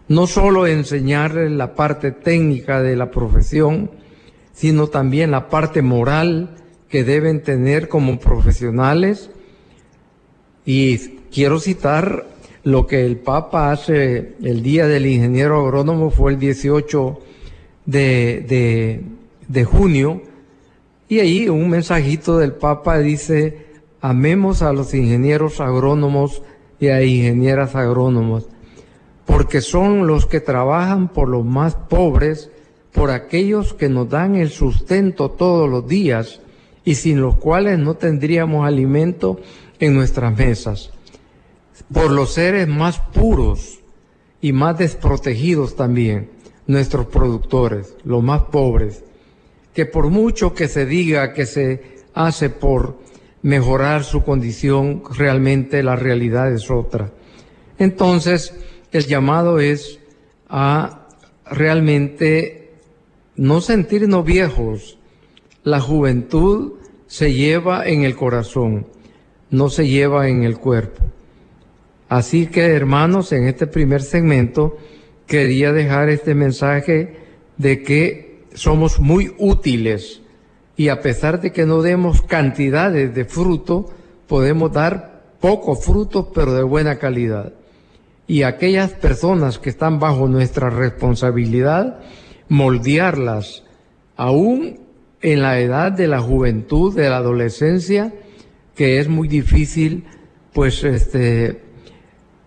No 0.08 0.28
solo 0.28 0.68
enseñarles 0.68 1.52
la 1.52 1.74
parte 1.74 2.12
técnica 2.12 2.82
de 2.82 2.96
la 2.96 3.12
profesión, 3.12 4.00
sino 4.53 4.88
también 4.88 5.31
la 5.31 5.50
parte 5.50 5.81
moral 5.81 6.55
que 6.89 7.03
deben 7.03 7.41
tener 7.41 7.88
como 7.88 8.20
profesionales. 8.20 9.31
Y 10.65 10.98
quiero 11.31 11.60
citar 11.60 12.25
lo 12.63 12.86
que 12.86 13.05
el 13.05 13.17
Papa 13.17 13.72
hace 13.72 14.36
el 14.43 14.62
día 14.62 14.88
del 14.88 15.08
ingeniero 15.08 15.62
agrónomo, 15.62 16.12
fue 16.12 16.34
el 16.34 16.39
18 16.39 17.20
de, 17.86 19.03
de, 19.48 19.63
junio, 19.65 20.22
y 21.10 21.20
ahí 21.20 21.50
un 21.50 21.70
mensajito 21.70 22.38
del 22.38 22.53
Papa 22.53 23.00
dice, 23.00 23.65
amemos 24.00 24.62
a 24.62 24.74
los 24.74 24.93
ingenieros 24.93 25.60
agrónomos 25.60 26.43
y 26.79 26.88
a 26.88 27.03
ingenieras 27.03 27.75
agrónomos, 27.75 28.48
porque 29.25 29.62
son 29.62 30.08
los 30.08 30.25
que 30.25 30.39
trabajan 30.39 31.10
por 31.10 31.27
los 31.27 31.43
más 31.43 31.75
pobres, 31.75 32.51
por 32.94 33.12
aquellos 33.12 33.74
que 33.74 33.90
nos 33.90 34.10
dan 34.10 34.36
el 34.36 34.50
sustento 34.50 35.32
todos 35.32 35.70
los 35.70 35.88
días 35.88 36.42
y 36.84 36.96
sin 36.96 37.22
los 37.22 37.38
cuales 37.38 37.80
no 37.80 37.96
tendríamos 37.96 38.66
alimento 38.66 39.40
en 39.80 39.94
nuestras 39.94 40.38
mesas 40.38 40.92
por 41.92 42.12
los 42.12 42.34
seres 42.34 42.68
más 42.68 43.00
puros 43.14 43.80
y 44.40 44.54
más 44.54 44.78
desprotegidos 44.78 45.76
también, 45.76 46.30
nuestros 46.68 47.08
productores, 47.08 47.96
los 48.04 48.24
más 48.24 48.44
pobres, 48.44 49.04
que 49.74 49.86
por 49.86 50.10
mucho 50.10 50.54
que 50.54 50.68
se 50.68 50.86
diga 50.86 51.34
que 51.34 51.46
se 51.46 52.00
hace 52.14 52.50
por 52.50 52.98
mejorar 53.42 54.04
su 54.04 54.24
condición, 54.24 55.04
realmente 55.18 55.84
la 55.84 55.96
realidad 55.96 56.52
es 56.52 56.70
otra. 56.70 57.12
Entonces, 57.78 58.54
el 58.92 59.06
llamado 59.08 59.60
es 59.60 60.00
a 60.48 61.08
realmente 61.46 62.61
no 63.42 63.60
sentirnos 63.60 64.24
viejos. 64.24 65.00
La 65.64 65.80
juventud 65.80 66.74
se 67.08 67.34
lleva 67.34 67.88
en 67.88 68.04
el 68.04 68.16
corazón, 68.16 68.86
no 69.50 69.72
se 69.72 69.88
lleva 69.88 70.30
en 70.30 70.44
el 70.44 70.60
cuerpo. 70.60 71.04
Así 72.08 72.46
que 72.46 72.68
hermanos, 72.68 73.32
en 73.32 73.48
este 73.48 73.66
primer 73.66 74.04
segmento 74.04 74.78
quería 75.26 75.74
dejar 75.74 76.10
este 76.10 76.36
mensaje 76.36 77.16
de 77.58 77.82
que 77.82 78.44
somos 78.54 79.00
muy 79.00 79.34
útiles 79.40 80.22
y 80.78 80.90
a 80.90 81.02
pesar 81.02 81.42
de 81.42 81.52
que 81.52 81.66
no 81.66 81.82
demos 81.82 82.22
cantidades 82.22 83.16
de 83.16 83.26
fruto, 83.26 83.88
podemos 84.28 84.72
dar 84.72 85.24
pocos 85.40 85.84
frutos 85.84 86.28
pero 86.32 86.54
de 86.54 86.62
buena 86.62 87.00
calidad. 87.00 87.54
Y 88.28 88.44
aquellas 88.44 88.92
personas 88.92 89.58
que 89.58 89.72
están 89.72 89.98
bajo 89.98 90.28
nuestra 90.28 90.70
responsabilidad, 90.70 92.02
moldearlas 92.51 93.63
aún 94.17 94.81
en 95.22 95.41
la 95.41 95.62
edad 95.62 95.93
de 95.93 96.10
la 96.10 96.20
juventud, 96.20 96.93
de 96.93 97.10
la 97.10 97.15
adolescencia, 97.15 98.13
que 98.75 99.00
es 99.00 99.08
muy 99.08 99.29
difícil 99.29 100.03
pues 100.51 100.84
este 100.84 101.62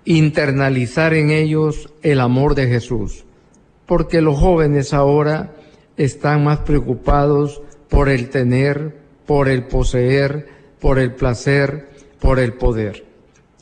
internalizar 0.05 1.15
en 1.15 1.31
ellos 1.31 1.89
el 2.03 2.21
amor 2.21 2.55
de 2.55 2.67
Jesús, 2.67 3.25
porque 3.87 4.21
los 4.21 4.39
jóvenes 4.39 4.93
ahora 4.93 5.55
están 5.97 6.45
más 6.45 6.59
preocupados 6.59 7.63
por 7.89 8.11
el 8.11 8.29
tener, 8.29 8.99
por 9.25 9.49
el 9.49 9.65
poseer, 9.65 10.49
por 10.81 10.99
el 10.99 11.15
placer, 11.15 11.89
por 12.21 12.39
el 12.41 12.53
poder. 12.53 13.07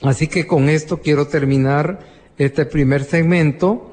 Así 0.03 0.27
que 0.27 0.49
con 0.49 0.69
esto 0.69 1.01
quiero 1.03 1.29
terminar 1.29 2.01
este 2.37 2.67
primer 2.67 3.05
segmento. 3.05 3.92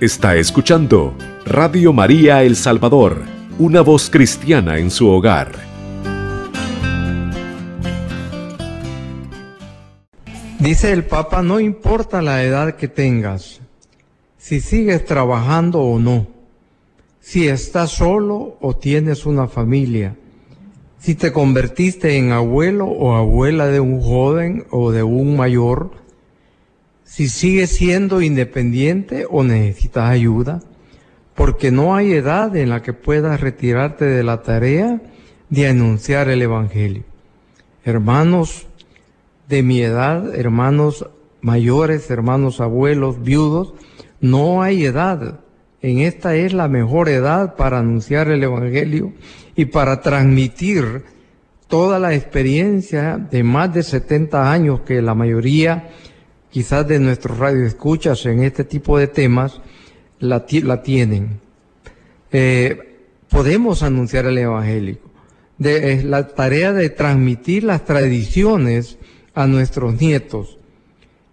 Está 0.00 0.34
escuchando 0.34 1.14
Radio 1.46 1.92
María 1.92 2.42
El 2.42 2.56
Salvador, 2.56 3.22
una 3.60 3.80
voz 3.80 4.10
cristiana 4.10 4.78
en 4.78 4.90
su 4.90 5.08
hogar. 5.08 5.52
Dice 10.58 10.92
el 10.92 11.04
Papa, 11.04 11.42
no 11.42 11.60
importa 11.60 12.22
la 12.22 12.42
edad 12.42 12.74
que 12.74 12.88
tengas, 12.88 13.60
si 14.36 14.60
sigues 14.60 15.04
trabajando 15.04 15.80
o 15.82 16.00
no, 16.00 16.26
si 17.20 17.46
estás 17.46 17.92
solo 17.92 18.56
o 18.60 18.74
tienes 18.74 19.24
una 19.24 19.46
familia, 19.46 20.16
si 20.98 21.14
te 21.14 21.32
convertiste 21.32 22.16
en 22.16 22.32
abuelo 22.32 22.86
o 22.86 23.14
abuela 23.14 23.68
de 23.68 23.78
un 23.78 24.00
joven 24.00 24.66
o 24.70 24.90
de 24.90 25.04
un 25.04 25.36
mayor, 25.36 25.92
si 27.04 27.28
sigues 27.28 27.70
siendo 27.70 28.22
independiente 28.22 29.26
o 29.30 29.44
necesitas 29.44 30.10
ayuda, 30.10 30.60
porque 31.34 31.70
no 31.70 31.94
hay 31.94 32.12
edad 32.12 32.54
en 32.56 32.70
la 32.70 32.82
que 32.82 32.92
puedas 32.92 33.40
retirarte 33.40 34.04
de 34.04 34.22
la 34.22 34.42
tarea 34.42 35.00
de 35.50 35.68
anunciar 35.68 36.28
el 36.28 36.42
Evangelio. 36.42 37.04
Hermanos 37.84 38.66
de 39.48 39.62
mi 39.62 39.80
edad, 39.80 40.34
hermanos 40.34 41.06
mayores, 41.40 42.10
hermanos 42.10 42.60
abuelos, 42.60 43.22
viudos, 43.22 43.74
no 44.20 44.62
hay 44.62 44.84
edad. 44.84 45.40
En 45.82 45.98
esta 45.98 46.34
es 46.34 46.54
la 46.54 46.68
mejor 46.68 47.10
edad 47.10 47.56
para 47.56 47.80
anunciar 47.80 48.28
el 48.28 48.42
Evangelio 48.42 49.12
y 49.54 49.66
para 49.66 50.00
transmitir 50.00 51.04
toda 51.68 51.98
la 51.98 52.14
experiencia 52.14 53.18
de 53.18 53.42
más 53.42 53.74
de 53.74 53.82
70 53.82 54.50
años 54.50 54.80
que 54.80 55.02
la 55.02 55.14
mayoría 55.14 55.90
quizás 56.54 56.86
de 56.86 57.00
nuestros 57.00 57.36
radioescuchas 57.38 58.24
en 58.26 58.44
este 58.44 58.62
tipo 58.62 58.96
de 58.96 59.08
temas 59.08 59.60
la, 60.20 60.46
tienen. 60.46 61.40
Eh, 62.30 63.00
podemos 63.28 63.82
anunciar 63.82 64.26
el 64.26 64.38
Evangelio. 64.38 64.98
De, 65.58 66.04
la 66.04 66.28
tarea 66.28 66.72
de 66.72 66.90
transmitir 66.90 67.64
las 67.64 67.84
tradiciones 67.84 68.98
a 69.34 69.48
nuestros 69.48 70.00
nietos. 70.00 70.56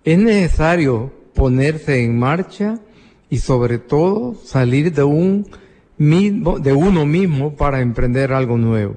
Es 0.04 0.18
necesario 0.18 1.14
ponerse 1.36 2.04
en 2.04 2.18
marcha 2.18 2.80
y 3.30 3.38
sobre 3.38 3.78
todo 3.78 4.34
salir 4.44 4.92
de 4.92 5.04
un 5.04 5.46
de 6.00 6.74
uno 6.74 7.06
mismo 7.06 7.56
para 7.56 7.82
emprender 7.82 8.34
algo 8.34 8.58
nuevo. 8.58 8.96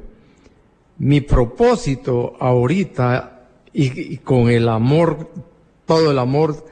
Mi 0.96 1.20
propósito 1.20 2.34
ahorita 2.40 3.46
y 3.74 4.16
con 4.18 4.48
el 4.48 4.70
amor, 4.70 5.28
todo 5.86 6.10
el 6.10 6.18
amor 6.18 6.66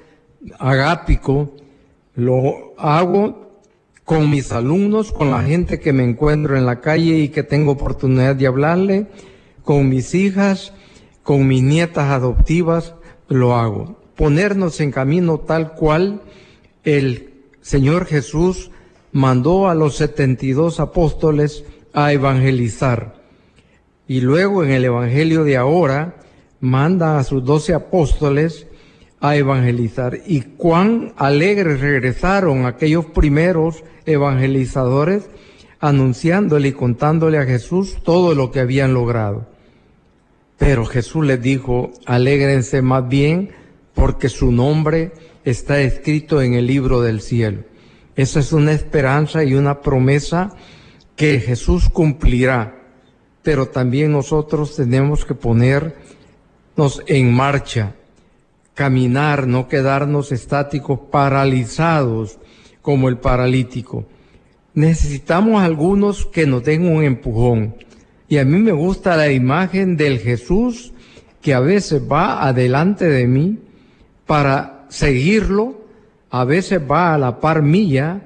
agápico, 0.59 1.53
lo 2.15 2.75
hago 2.79 3.61
con 4.05 4.29
mis 4.29 4.53
alumnos, 4.53 5.13
con 5.13 5.31
la 5.31 5.43
gente 5.43 5.81
que 5.81 5.93
me 5.93 6.05
encuentro 6.05 6.57
en 6.57 6.67
la 6.67 6.81
calle 6.81 7.19
y 7.19 7.29
que 7.29 7.43
tengo 7.43 7.73
oportunidad 7.73 8.37
de 8.37 8.47
hablarle, 8.47 9.07
con 9.65 9.89
mis 9.89 10.15
hijas, 10.15 10.73
con 11.23 11.47
mis 11.47 11.63
nietas 11.63 12.11
adoptivas, 12.11 12.95
lo 13.29 13.57
hago. 13.57 13.97
Ponernos 14.17 14.81
en 14.81 14.91
camino 14.91 15.39
tal 15.39 15.75
cual 15.75 16.23
el 16.85 17.33
Señor 17.61 18.07
Jesús 18.07 18.71
mandó 19.13 19.69
a 19.69 19.75
los 19.75 19.97
72 19.97 20.81
apóstoles 20.81 21.65
a 21.93 22.13
evangelizar. 22.13 23.23
Y 24.09 24.21
luego 24.21 24.65
en 24.65 24.73
el 24.73 24.85
Evangelio 24.85 25.45
de 25.45 25.57
ahora 25.57 26.17
manda 26.61 27.19
a 27.19 27.25
sus 27.25 27.45
doce 27.45 27.73
apóstoles 27.73 28.67
a 29.23 29.37
evangelizar. 29.37 30.19
Y 30.27 30.41
cuán 30.43 31.15
alegres 31.17 31.81
regresaron 31.81 32.67
aquellos 32.67 33.07
primeros 33.07 33.83
evangelizadores 34.05 35.31
anunciándole 35.79 36.69
y 36.69 36.73
contándole 36.73 37.39
a 37.39 37.45
Jesús 37.45 37.99
todo 38.03 38.35
lo 38.35 38.51
que 38.51 38.61
habían 38.61 38.93
logrado. 38.93 39.47
Pero 40.59 40.85
Jesús 40.85 41.25
les 41.25 41.41
dijo, 41.41 41.93
alégrense 42.05 42.83
más 42.83 43.09
bien 43.09 43.51
porque 43.95 44.29
su 44.29 44.51
nombre 44.53 45.13
está 45.45 45.81
escrito 45.81 46.43
en 46.43 46.55
el 46.55 46.67
libro 46.67 47.01
del 47.01 47.21
cielo. 47.21 47.63
Esa 48.17 48.41
es 48.41 48.53
una 48.53 48.73
esperanza 48.73 49.45
y 49.45 49.55
una 49.55 49.81
promesa 49.81 50.55
que 51.15 51.39
Jesús 51.41 51.89
cumplirá, 51.89 52.77
pero 53.43 53.67
también 53.67 54.13
nosotros 54.13 54.77
tenemos 54.77 55.25
que 55.25 55.35
ponernos 55.35 57.03
en 57.07 57.33
marcha, 57.33 57.95
caminar, 58.75 59.47
no 59.47 59.69
quedarnos 59.69 60.33
estáticos, 60.33 61.01
paralizados 61.11 62.39
como 62.81 63.09
el 63.09 63.19
paralítico. 63.19 64.07
Necesitamos 64.75 65.63
algunos 65.63 66.27
que 66.27 66.47
nos 66.47 66.65
den 66.65 66.87
un 66.87 67.05
empujón. 67.05 67.77
Y 68.29 68.39
a 68.39 68.45
mí 68.45 68.59
me 68.59 68.73
gusta 68.73 69.17
la 69.17 69.31
imagen 69.31 69.97
del 69.97 70.19
Jesús 70.19 70.93
que 71.41 71.55
a 71.55 71.61
veces 71.61 72.03
va 72.11 72.47
adelante 72.47 73.07
de 73.09 73.27
mí 73.27 73.59
para 74.27 74.87
seguirlo 74.89 75.83
a 76.33 76.45
veces 76.47 76.81
va 76.81 77.15
a 77.15 77.19
la 77.19 77.41
par 77.41 77.61
mía 77.61 78.23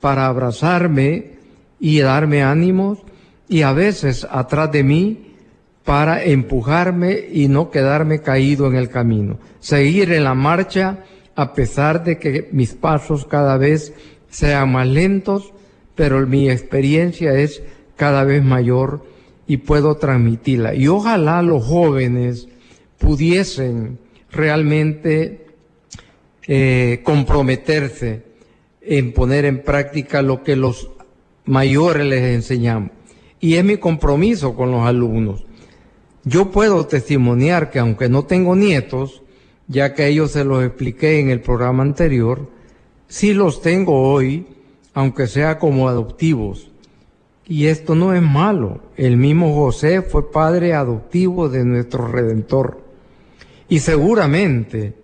para 0.00 0.28
abrazarme 0.28 1.32
y 1.80 1.98
darme 1.98 2.44
ánimos 2.44 2.98
y 3.48 3.62
a 3.62 3.72
veces 3.72 4.26
atrás 4.30 4.70
de 4.70 4.84
mí 4.84 5.29
para 5.90 6.22
empujarme 6.22 7.18
y 7.32 7.48
no 7.48 7.72
quedarme 7.72 8.20
caído 8.20 8.68
en 8.68 8.76
el 8.76 8.90
camino. 8.90 9.40
Seguir 9.58 10.12
en 10.12 10.22
la 10.22 10.34
marcha 10.34 11.00
a 11.34 11.52
pesar 11.52 12.04
de 12.04 12.16
que 12.16 12.48
mis 12.52 12.74
pasos 12.74 13.24
cada 13.24 13.56
vez 13.56 13.92
sean 14.28 14.70
más 14.70 14.86
lentos, 14.86 15.52
pero 15.96 16.24
mi 16.28 16.48
experiencia 16.48 17.34
es 17.34 17.64
cada 17.96 18.22
vez 18.22 18.44
mayor 18.44 19.04
y 19.48 19.56
puedo 19.56 19.96
transmitirla. 19.96 20.76
Y 20.76 20.86
ojalá 20.86 21.42
los 21.42 21.64
jóvenes 21.64 22.46
pudiesen 22.96 23.98
realmente 24.30 25.46
eh, 26.46 27.00
comprometerse 27.02 28.22
en 28.80 29.12
poner 29.12 29.44
en 29.44 29.64
práctica 29.64 30.22
lo 30.22 30.44
que 30.44 30.54
los 30.54 30.88
mayores 31.46 32.06
les 32.06 32.22
enseñamos. 32.32 32.92
Y 33.40 33.54
es 33.54 33.64
mi 33.64 33.76
compromiso 33.78 34.54
con 34.54 34.70
los 34.70 34.86
alumnos. 34.86 35.46
Yo 36.24 36.50
puedo 36.50 36.86
testimoniar 36.86 37.70
que 37.70 37.78
aunque 37.78 38.08
no 38.08 38.24
tengo 38.24 38.54
nietos, 38.54 39.22
ya 39.68 39.94
que 39.94 40.08
ellos 40.08 40.32
se 40.32 40.44
los 40.44 40.62
expliqué 40.62 41.18
en 41.20 41.30
el 41.30 41.40
programa 41.40 41.82
anterior, 41.82 42.48
sí 43.08 43.32
los 43.32 43.62
tengo 43.62 44.12
hoy, 44.12 44.46
aunque 44.92 45.26
sea 45.26 45.58
como 45.58 45.88
adoptivos. 45.88 46.70
Y 47.46 47.66
esto 47.66 47.94
no 47.94 48.14
es 48.14 48.22
malo. 48.22 48.80
El 48.96 49.16
mismo 49.16 49.54
José 49.54 50.02
fue 50.02 50.30
padre 50.30 50.74
adoptivo 50.74 51.48
de 51.48 51.64
nuestro 51.64 52.06
Redentor. 52.06 52.80
Y 53.68 53.78
seguramente 53.78 54.94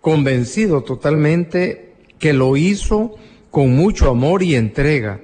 convencido 0.00 0.82
totalmente 0.82 1.92
que 2.18 2.32
lo 2.32 2.56
hizo 2.56 3.14
con 3.50 3.76
mucho 3.76 4.10
amor 4.10 4.42
y 4.42 4.56
entrega. 4.56 5.20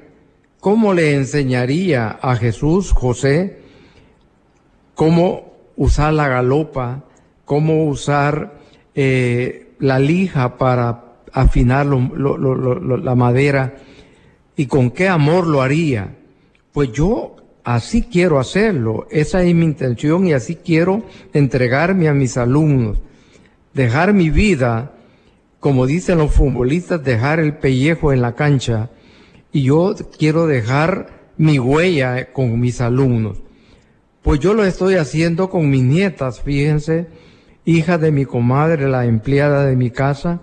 ¿Cómo 0.60 0.94
le 0.94 1.14
enseñaría 1.14 2.08
a 2.08 2.36
Jesús, 2.36 2.92
José, 2.92 3.63
cómo 4.94 5.52
usar 5.76 6.12
la 6.12 6.28
galopa, 6.28 7.04
cómo 7.44 7.84
usar 7.84 8.58
eh, 8.94 9.74
la 9.78 9.98
lija 9.98 10.56
para 10.56 11.04
afinar 11.32 11.86
la 11.86 13.14
madera 13.14 13.74
y 14.56 14.66
con 14.66 14.90
qué 14.90 15.08
amor 15.08 15.46
lo 15.46 15.62
haría? 15.62 16.16
Pues 16.72 16.92
yo 16.92 17.36
así 17.64 18.02
quiero 18.02 18.38
hacerlo, 18.38 19.06
esa 19.10 19.42
es 19.42 19.54
mi 19.54 19.64
intención 19.64 20.26
y 20.26 20.32
así 20.32 20.56
quiero 20.56 21.02
entregarme 21.32 22.08
a 22.08 22.14
mis 22.14 22.36
alumnos 22.36 22.98
dejar 23.74 24.14
mi 24.14 24.30
vida, 24.30 24.92
como 25.60 25.86
dicen 25.86 26.18
los 26.18 26.32
futbolistas, 26.32 27.04
dejar 27.04 27.40
el 27.40 27.58
pellejo 27.58 28.12
en 28.12 28.22
la 28.22 28.34
cancha. 28.34 28.90
Y 29.52 29.62
yo 29.62 29.94
quiero 30.16 30.46
dejar 30.46 31.32
mi 31.36 31.58
huella 31.58 32.32
con 32.32 32.58
mis 32.58 32.80
alumnos. 32.80 33.42
Pues 34.24 34.40
yo 34.40 34.54
lo 34.54 34.64
estoy 34.64 34.94
haciendo 34.94 35.50
con 35.50 35.68
mis 35.68 35.82
nietas, 35.82 36.40
fíjense, 36.40 37.08
hija 37.66 37.98
de 37.98 38.10
mi 38.10 38.24
comadre, 38.24 38.88
la 38.88 39.04
empleada 39.04 39.66
de 39.66 39.76
mi 39.76 39.90
casa, 39.90 40.40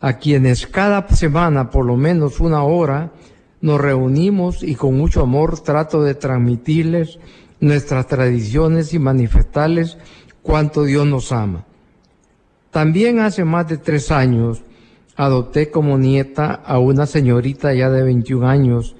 a 0.00 0.18
quienes 0.18 0.66
cada 0.66 1.06
semana, 1.06 1.70
por 1.70 1.86
lo 1.86 1.96
menos 1.96 2.40
una 2.40 2.64
hora, 2.64 3.12
nos 3.60 3.80
reunimos 3.80 4.64
y 4.64 4.74
con 4.74 4.96
mucho 4.96 5.22
amor 5.22 5.60
trato 5.60 6.02
de 6.02 6.16
transmitirles 6.16 7.20
nuestras 7.60 8.08
tradiciones 8.08 8.92
y 8.92 8.98
manifestarles 8.98 9.98
cuánto 10.42 10.82
Dios 10.82 11.06
nos 11.06 11.30
ama. 11.30 11.64
También 12.72 13.20
hace 13.20 13.44
más 13.44 13.68
de 13.68 13.78
tres 13.78 14.10
años 14.10 14.64
adopté 15.14 15.70
como 15.70 15.96
nieta 15.96 16.54
a 16.54 16.80
una 16.80 17.06
señorita 17.06 17.72
ya 17.72 17.88
de 17.88 18.02
21 18.02 18.48
años, 18.48 18.96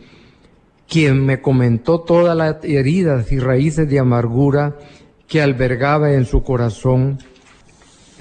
quien 0.92 1.24
me 1.24 1.40
comentó 1.40 2.00
todas 2.00 2.36
las 2.36 2.62
heridas 2.62 3.32
y 3.32 3.38
raíces 3.38 3.88
de 3.88 3.98
amargura 3.98 4.76
que 5.26 5.40
albergaba 5.40 6.12
en 6.12 6.26
su 6.26 6.42
corazón 6.42 7.18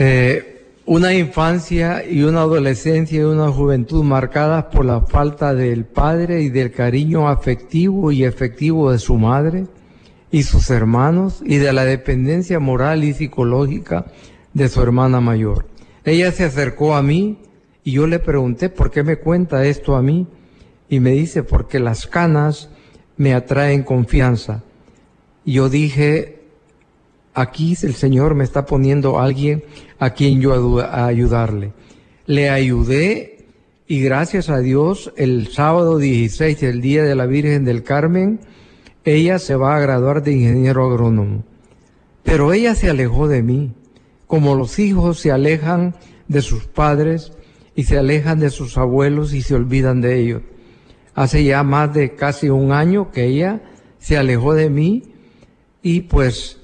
Eh, 0.04 0.80
una 0.88 1.14
infancia 1.14 2.04
y 2.04 2.24
una 2.24 2.42
adolescencia 2.42 3.20
y 3.20 3.24
una 3.24 3.52
juventud 3.52 4.04
marcadas 4.04 4.66
por 4.74 4.84
la 4.84 5.02
falta 5.02 5.54
del 5.54 5.86
padre 5.86 6.42
y 6.42 6.50
del 6.50 6.72
cariño 6.72 7.30
afectivo 7.30 8.12
y 8.12 8.24
efectivo 8.24 8.92
de 8.92 8.98
su 8.98 9.16
madre 9.16 9.68
y 10.32 10.42
sus 10.42 10.72
hermanos 10.72 11.44
y 11.46 11.58
de 11.58 11.72
la 11.72 11.86
dependencia 11.86 12.60
moral 12.60 13.04
y 13.04 13.14
psicológica 13.14 14.06
de 14.56 14.70
su 14.70 14.82
hermana 14.82 15.22
mayor. 15.22 15.68
Ella 16.04 16.32
se 16.32 16.46
acercó 16.46 16.96
a 16.96 17.04
mí 17.04 17.38
y 17.84 17.92
yo 17.92 18.08
le 18.08 18.18
pregunté, 18.18 18.70
¿por 18.70 18.90
qué 18.90 19.04
me 19.04 19.18
cuenta 19.18 19.66
esto 19.66 19.96
a 19.96 20.02
mí? 20.02 20.26
Y 20.92 21.00
me 21.00 21.12
dice, 21.12 21.42
porque 21.42 21.80
las 21.80 22.06
canas 22.06 22.70
me 23.16 23.34
atraen 23.34 23.84
confianza. 23.84 24.62
Y 25.46 25.54
yo 25.54 25.70
dije, 25.70 26.42
aquí 27.34 27.78
el 27.82 27.96
Señor 27.96 28.36
me 28.36 28.44
está 28.44 28.66
poniendo 28.66 29.18
a 29.18 29.24
alguien 29.24 29.64
a 30.00 30.10
quien 30.10 30.42
yo 30.42 30.82
a 30.82 31.06
ayudarle. 31.06 31.72
Le 32.26 32.50
ayudé 32.50 33.46
y 33.88 34.02
gracias 34.02 34.50
a 34.50 34.60
Dios 34.60 35.14
el 35.16 35.48
sábado 35.48 35.98
16, 35.98 36.62
el 36.64 36.82
día 36.82 37.06
de 37.06 37.16
la 37.16 37.26
Virgen 37.26 37.64
del 37.64 37.84
Carmen, 37.84 38.42
ella 39.06 39.40
se 39.40 39.56
va 39.56 39.78
a 39.78 39.80
graduar 39.80 40.24
de 40.24 40.34
ingeniero 40.34 40.92
agrónomo. 40.92 41.46
Pero 42.24 42.52
ella 42.52 42.76
se 42.76 42.90
alejó 42.90 43.30
de 43.30 43.44
mí, 43.44 43.72
como 44.28 44.56
los 44.56 44.78
hijos 44.78 45.22
se 45.22 45.32
alejan 45.32 45.96
de 46.28 46.42
sus 46.42 46.66
padres 46.66 47.32
y 47.76 47.86
se 47.86 47.98
alejan 47.98 48.42
de 48.42 48.50
sus 48.50 48.78
abuelos 48.78 49.34
y 49.34 49.42
se 49.42 49.56
olvidan 49.56 50.02
de 50.02 50.20
ellos. 50.20 50.42
Hace 51.14 51.44
ya 51.44 51.64
más 51.64 51.94
de 51.94 52.16
casi 52.16 52.50
un 52.50 52.72
año 52.72 53.12
que 53.12 53.26
ella 53.26 53.62
se 54.00 54.18
alejó 54.18 54.54
de 54.54 54.70
mí 54.70 55.04
y 55.82 56.02
pues 56.02 56.58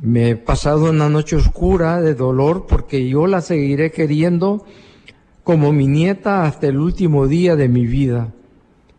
me 0.00 0.30
he 0.30 0.36
pasado 0.36 0.90
una 0.90 1.08
noche 1.08 1.36
oscura 1.36 2.00
de 2.00 2.14
dolor 2.14 2.66
porque 2.68 3.08
yo 3.08 3.26
la 3.26 3.40
seguiré 3.40 3.90
queriendo 3.90 4.64
como 5.42 5.72
mi 5.72 5.86
nieta 5.86 6.44
hasta 6.44 6.68
el 6.68 6.78
último 6.78 7.26
día 7.26 7.56
de 7.56 7.68
mi 7.68 7.86
vida. 7.86 8.32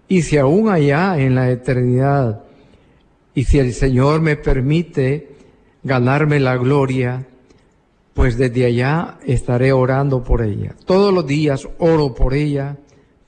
Y 0.08 0.24
si 0.24 0.38
aún 0.38 0.70
allá 0.70 1.18
en 1.18 1.36
la 1.36 1.50
eternidad, 1.50 2.44
y 3.34 3.46
si 3.46 3.60
el 3.60 3.74
Señor 3.74 4.22
me 4.22 4.36
permite 4.36 5.30
ganarme 5.84 6.40
la 6.40 6.58
gloria, 6.58 7.28
pues 8.14 8.38
desde 8.38 8.66
allá 8.66 9.18
estaré 9.26 9.72
orando 9.72 10.24
por 10.24 10.42
ella. 10.42 10.76
Todos 10.86 11.14
los 11.14 11.26
días 11.26 11.68
oro 11.78 12.14
por 12.14 12.34
ella, 12.34 12.78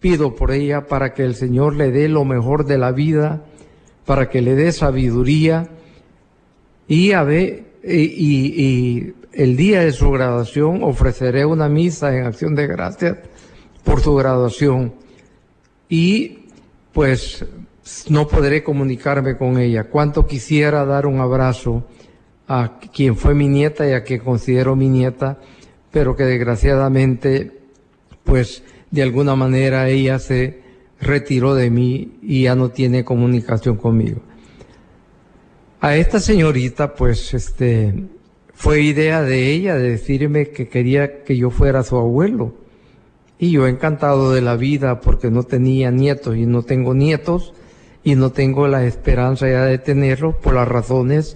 pido 0.03 0.35
por 0.35 0.51
ella 0.51 0.85
para 0.85 1.13
que 1.13 1.23
el 1.23 1.33
Señor 1.33 1.77
le 1.77 1.89
dé 1.89 2.09
lo 2.09 2.25
mejor 2.25 2.65
de 2.65 2.77
la 2.77 2.91
vida, 2.91 3.45
para 4.05 4.29
que 4.29 4.41
le 4.41 4.53
dé 4.53 4.73
sabiduría 4.73 5.69
y, 6.89 7.13
a 7.13 7.23
ver, 7.23 7.63
y, 7.81 9.13
el 9.31 9.55
día 9.55 9.79
de 9.79 9.93
su 9.93 10.11
graduación 10.11 10.83
ofreceré 10.83 11.45
una 11.45 11.69
misa 11.69 12.15
en 12.15 12.25
acción 12.25 12.53
de 12.53 12.67
gracias 12.67 13.17
por 13.85 14.01
su 14.01 14.13
graduación 14.13 14.93
y 15.87 16.49
pues 16.91 17.45
no 18.09 18.27
podré 18.27 18.61
comunicarme 18.61 19.37
con 19.37 19.57
ella. 19.57 19.85
Cuánto 19.85 20.27
quisiera 20.27 20.83
dar 20.83 21.07
un 21.07 21.21
abrazo 21.21 21.87
a 22.47 22.77
quien 22.93 23.15
fue 23.15 23.33
mi 23.33 23.47
nieta 23.47 23.87
y 23.87 23.93
a 23.93 24.03
quien 24.03 24.19
considero 24.19 24.75
mi 24.75 24.89
nieta, 24.89 25.39
pero 25.91 26.15
que 26.15 26.25
desgraciadamente, 26.25 27.59
pues 28.25 28.63
de 28.93 29.01
alguna 29.01 29.35
manera 29.35 29.89
ella 29.89 30.19
se 30.19 30.61
retiró 31.01 31.55
de 31.55 31.71
mí 31.71 32.19
y 32.21 32.43
ya 32.43 32.53
no 32.53 32.69
tiene 32.69 33.03
comunicación 33.03 33.75
conmigo. 33.75 34.21
A 35.81 35.97
esta 35.97 36.19
señorita, 36.19 36.93
pues, 36.93 37.33
este, 37.33 38.05
fue 38.53 38.81
idea 38.81 39.23
de 39.23 39.51
ella 39.51 39.75
de 39.77 39.89
decirme 39.89 40.49
que 40.49 40.69
quería 40.69 41.23
que 41.23 41.35
yo 41.35 41.49
fuera 41.49 41.81
su 41.81 41.97
abuelo. 41.97 42.53
Y 43.39 43.49
yo 43.49 43.65
encantado 43.67 44.31
de 44.31 44.41
la 44.41 44.57
vida 44.57 45.01
porque 45.01 45.31
no 45.31 45.41
tenía 45.41 45.89
nietos 45.89 46.37
y 46.37 46.45
no 46.45 46.61
tengo 46.61 46.93
nietos 46.93 47.55
y 48.03 48.13
no 48.13 48.31
tengo 48.31 48.67
la 48.67 48.85
esperanza 48.85 49.49
ya 49.49 49.65
de 49.65 49.79
tenerlos 49.79 50.35
por 50.35 50.53
las 50.53 50.67
razones 50.67 51.35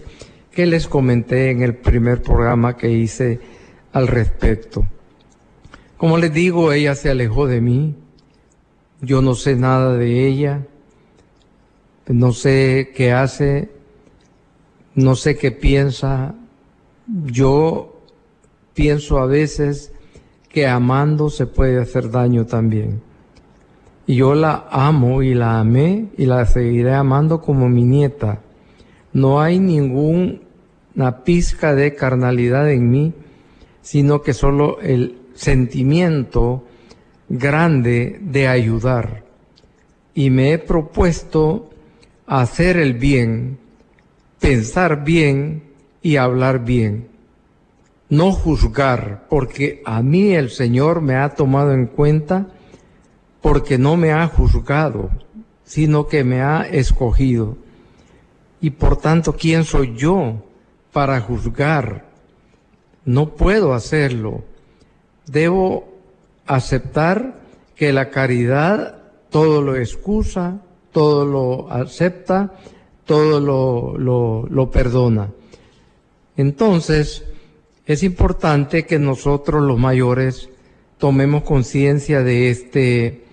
que 0.51 0.67
les 0.67 0.87
comenté 0.87 1.49
en 1.49 1.63
el 1.63 1.73
primer 1.73 2.21
programa 2.21 2.77
que 2.77 2.91
hice 2.91 3.39
al 3.93 4.07
respecto. 4.07 4.85
Como 5.97 6.17
les 6.17 6.31
digo, 6.31 6.71
ella 6.71 6.95
se 6.95 7.09
alejó 7.09 7.47
de 7.47 7.59
mí, 7.61 7.95
yo 9.01 9.21
no 9.21 9.35
sé 9.35 9.55
nada 9.55 9.97
de 9.97 10.27
ella, 10.27 10.65
no 12.07 12.31
sé 12.31 12.91
qué 12.95 13.11
hace, 13.11 13.69
no 14.95 15.15
sé 15.15 15.37
qué 15.37 15.51
piensa, 15.51 16.35
yo 17.07 18.01
pienso 18.73 19.19
a 19.19 19.25
veces 19.25 19.91
que 20.49 20.67
amando 20.67 21.29
se 21.29 21.47
puede 21.47 21.81
hacer 21.81 22.11
daño 22.11 22.45
también. 22.45 23.01
Y 24.05 24.15
yo 24.15 24.35
la 24.35 24.67
amo 24.71 25.21
y 25.21 25.33
la 25.33 25.59
amé 25.59 26.07
y 26.17 26.25
la 26.25 26.45
seguiré 26.45 26.93
amando 26.93 27.41
como 27.41 27.67
mi 27.67 27.83
nieta. 27.83 28.39
No 29.13 29.41
hay 29.41 29.59
ningún 29.59 30.47
una 30.97 31.23
pizca 31.23 31.75
de 31.75 31.93
carnalidad 31.93 32.71
en 32.71 32.89
mí, 32.89 33.13
sino 33.83 34.23
que 34.23 34.33
solo 34.33 34.79
el 34.81 35.16
sentimiento 35.37 36.65
grande 37.29 38.19
de 38.21 38.47
ayudar. 38.47 39.23
Y 40.13 40.29
me 40.29 40.51
he 40.51 40.57
propuesto 40.57 41.69
hacer 42.25 42.77
el 42.77 42.93
bien, 42.93 43.59
pensar 44.39 45.03
bien 45.03 45.63
y 46.01 46.17
hablar 46.17 46.65
bien. 46.65 47.07
No 48.09 48.31
juzgar, 48.31 49.27
porque 49.29 49.81
a 49.85 50.01
mí 50.01 50.33
el 50.33 50.49
Señor 50.49 51.01
me 51.01 51.15
ha 51.15 51.29
tomado 51.29 51.73
en 51.73 51.87
cuenta, 51.87 52.47
porque 53.41 53.77
no 53.77 53.95
me 53.95 54.11
ha 54.11 54.27
juzgado, 54.27 55.09
sino 55.63 56.07
que 56.07 56.23
me 56.23 56.41
ha 56.41 56.61
escogido. 56.61 57.57
Y 58.59 58.71
por 58.71 58.97
tanto, 58.97 59.33
¿quién 59.33 59.63
soy 59.63 59.95
yo 59.95 60.41
para 60.97 61.21
juzgar. 61.21 62.05
No 63.05 63.35
puedo 63.35 63.75
hacerlo. 63.75 64.43
Debo 65.27 65.87
aceptar 66.45 67.39
que 67.75 67.93
la 67.93 68.09
caridad 68.09 68.97
todo 69.29 69.61
lo 69.61 69.75
excusa, 69.75 70.61
todo 70.91 71.25
lo 71.25 71.71
acepta, 71.71 72.53
todo 73.05 73.39
lo, 73.39 74.45
lo, 74.49 74.71
perdona. 74.71 75.31
Entonces, 76.35 77.23
es 77.85 78.03
importante 78.03 78.85
que 78.85 78.99
nosotros 78.99 79.61
los 79.63 79.79
mayores 79.79 80.49
tomemos 80.97 81.43
conciencia 81.43 82.23
de 82.23 82.49
este 82.49 83.23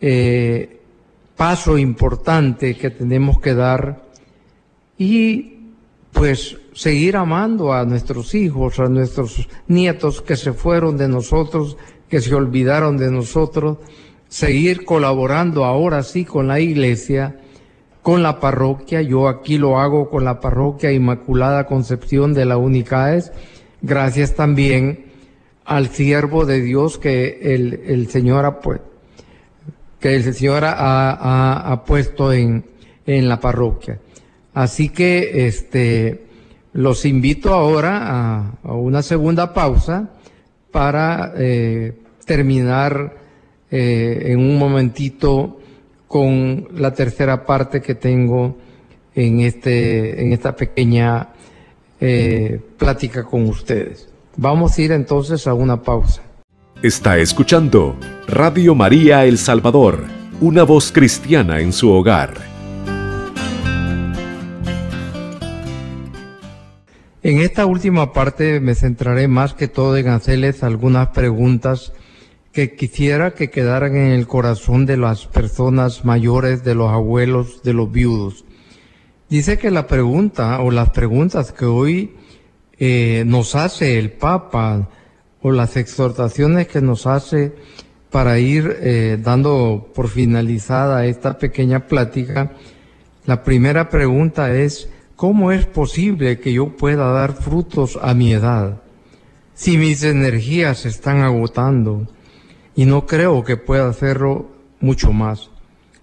eh, 0.00 0.80
paso 1.36 1.78
importante 1.78 2.76
que 2.76 2.90
tenemos 2.90 3.40
que 3.40 3.54
dar 3.54 4.04
y 4.96 5.58
pues 6.12 6.56
seguir 6.72 7.16
amando 7.16 7.72
a 7.72 7.84
nuestros 7.84 8.34
hijos, 8.34 8.78
a 8.78 8.88
nuestros 8.88 9.48
nietos 9.68 10.22
que 10.22 10.36
se 10.36 10.52
fueron 10.52 10.96
de 10.96 11.08
nosotros, 11.08 11.76
que 12.08 12.20
se 12.20 12.34
olvidaron 12.34 12.96
de 12.96 13.10
nosotros, 13.10 13.78
seguir 14.28 14.84
colaborando 14.84 15.64
ahora 15.64 16.02
sí 16.02 16.24
con 16.24 16.48
la 16.48 16.60
iglesia, 16.60 17.40
con 18.02 18.22
la 18.22 18.40
parroquia. 18.40 19.02
Yo 19.02 19.28
aquí 19.28 19.58
lo 19.58 19.78
hago 19.78 20.08
con 20.10 20.24
la 20.24 20.40
parroquia 20.40 20.92
Inmaculada 20.92 21.66
Concepción 21.66 22.34
de 22.34 22.44
la 22.44 22.56
UNICAES, 22.56 23.32
gracias 23.82 24.34
también 24.34 25.06
al 25.64 25.88
siervo 25.88 26.46
de 26.46 26.60
Dios 26.62 26.98
que 26.98 27.54
el, 27.54 28.08
Señor 28.08 28.44
ha 28.44 28.60
puesto 28.60 28.90
que 30.00 30.16
el 30.16 30.34
Señor 30.34 30.62
ha, 30.64 31.82
puesto 31.86 32.32
en, 32.32 32.64
en 33.06 33.28
la 33.28 33.38
parroquia. 33.38 34.00
Así 34.54 34.88
que 34.88 35.46
este 35.46 36.29
los 36.72 37.04
invito 37.04 37.54
ahora 37.54 38.56
a, 38.62 38.72
una 38.72 39.02
segunda 39.02 39.52
pausa 39.52 40.10
para 40.70 41.32
eh, 41.36 41.94
terminar 42.24 43.16
eh, 43.70 44.22
en 44.26 44.38
un 44.38 44.58
momentito 44.58 45.60
con 46.06 46.68
la 46.74 46.92
tercera 46.92 47.44
parte 47.44 47.80
que 47.80 47.94
tengo 47.94 48.56
en, 49.14 49.40
este, 49.40 50.22
en 50.22 50.32
esta 50.32 50.54
pequeña 50.54 51.28
eh, 52.00 52.60
plática 52.78 53.24
con 53.24 53.48
ustedes. 53.48 54.08
Vamos 54.36 54.76
a 54.76 54.82
ir 54.82 54.92
entonces 54.92 55.46
a 55.46 55.54
una 55.54 55.82
pausa. 55.82 56.22
Está 56.82 57.18
escuchando 57.18 57.96
Radio 58.26 58.74
María 58.74 59.24
El 59.24 59.38
Salvador, 59.38 60.04
una 60.40 60.62
voz 60.62 60.90
cristiana 60.92 61.60
en 61.60 61.72
su 61.72 61.90
hogar. 61.90 62.49
En 67.22 67.38
esta 67.38 67.66
última 67.66 68.14
parte 68.14 68.60
me 68.60 68.74
centraré 68.74 69.28
más 69.28 69.52
que 69.52 69.68
todo 69.68 69.98
en 69.98 70.08
hacerles 70.08 70.62
algunas 70.62 71.08
preguntas 71.08 71.92
que 72.50 72.74
quisiera 72.74 73.34
que 73.34 73.50
quedaran 73.50 73.94
en 73.94 74.12
el 74.12 74.26
corazón 74.26 74.86
de 74.86 74.96
las 74.96 75.26
personas 75.26 76.04
mayores, 76.04 76.64
de 76.64 76.74
los 76.74 76.90
abuelos, 76.90 77.62
de 77.62 77.74
los 77.74 77.92
viudos. 77.92 78.46
Dice 79.28 79.58
que 79.58 79.70
la 79.70 79.86
pregunta 79.86 80.60
o 80.60 80.70
las 80.70 80.90
preguntas 80.90 81.52
que 81.52 81.66
hoy 81.66 82.16
eh, 82.78 83.24
nos 83.26 83.54
hace 83.54 83.98
el 83.98 84.12
Papa 84.12 84.88
o 85.42 85.52
las 85.52 85.76
exhortaciones 85.76 86.68
que 86.68 86.80
nos 86.80 87.06
hace 87.06 87.52
para 88.10 88.38
ir 88.38 88.78
eh, 88.80 89.18
dando 89.22 89.90
por 89.94 90.08
finalizada 90.08 91.04
esta 91.04 91.38
pequeña 91.38 91.86
plática, 91.86 92.52
la 93.26 93.44
primera 93.44 93.90
pregunta 93.90 94.52
es, 94.56 94.88
¿cómo 95.20 95.52
es 95.52 95.66
posible 95.66 96.40
que 96.40 96.54
yo 96.54 96.78
pueda 96.78 97.12
dar 97.12 97.34
frutos 97.34 97.98
a 98.00 98.14
mi 98.14 98.32
edad 98.32 98.80
si 99.52 99.76
mis 99.76 100.02
energías 100.02 100.78
se 100.78 100.88
están 100.88 101.18
agotando? 101.18 102.08
Y 102.74 102.86
no 102.86 103.04
creo 103.04 103.44
que 103.44 103.58
pueda 103.58 103.86
hacerlo 103.86 104.50
mucho 104.80 105.12
más. 105.12 105.50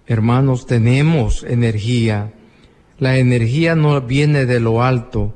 Hermanos, 0.06 0.66
tenemos 0.66 1.42
energía. 1.42 2.32
La 3.00 3.16
energía 3.18 3.74
no 3.74 4.00
viene 4.00 4.46
de 4.46 4.60
lo 4.60 4.84
alto. 4.84 5.34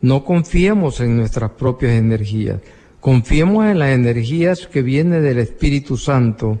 No 0.00 0.24
confiemos 0.24 1.00
en 1.00 1.16
nuestras 1.16 1.50
propias 1.50 1.94
energías. 1.94 2.60
Confiemos 3.00 3.66
en 3.66 3.80
las 3.80 3.90
energías 3.90 4.68
que 4.68 4.82
vienen 4.82 5.24
del 5.24 5.40
Espíritu 5.40 5.96
Santo 5.96 6.60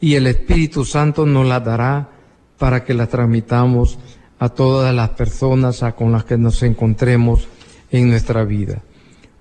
y 0.00 0.16
el 0.16 0.26
Espíritu 0.26 0.84
Santo 0.84 1.24
nos 1.24 1.46
las 1.46 1.64
dará 1.64 2.08
para 2.58 2.84
que 2.84 2.94
las 2.94 3.10
transmitamos 3.10 4.00
a 4.38 4.48
todas 4.48 4.94
las 4.94 5.10
personas 5.10 5.84
con 5.96 6.12
las 6.12 6.24
que 6.24 6.36
nos 6.36 6.62
encontremos 6.62 7.48
en 7.90 8.08
nuestra 8.08 8.44
vida. 8.44 8.82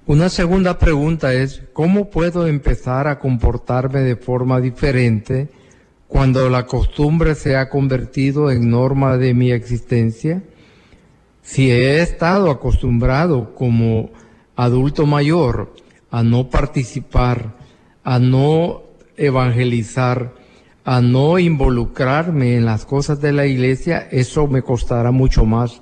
Una 0.05 0.29
segunda 0.29 0.79
pregunta 0.79 1.33
es, 1.33 1.63
¿cómo 1.73 2.09
puedo 2.09 2.47
empezar 2.47 3.07
a 3.07 3.19
comportarme 3.19 3.99
de 3.99 4.15
forma 4.15 4.61
diferente 4.61 5.49
cuando 6.07 6.49
la 6.49 6.65
costumbre 6.65 7.35
se 7.35 7.57
ha 7.57 7.69
convertido 7.69 8.49
en 8.49 8.69
norma 8.69 9.17
de 9.17 9.33
mi 9.33 9.51
existencia? 9.51 10.41
Si 11.41 11.69
he 11.71 12.01
estado 12.01 12.49
acostumbrado 12.49 13.53
como 13.53 14.11
adulto 14.55 15.05
mayor 15.05 15.73
a 16.09 16.23
no 16.23 16.49
participar, 16.49 17.55
a 18.03 18.17
no 18.19 18.83
evangelizar, 19.17 20.33
a 20.87 21.01
no 21.01 21.37
involucrarme 21.37 22.55
en 22.55 22.63
las 22.63 22.85
cosas 22.85 23.19
de 23.19 23.33
la 23.33 23.45
iglesia, 23.45 24.07
eso 24.09 24.47
me 24.47 24.61
costará 24.61 25.11
mucho 25.11 25.43
más. 25.43 25.81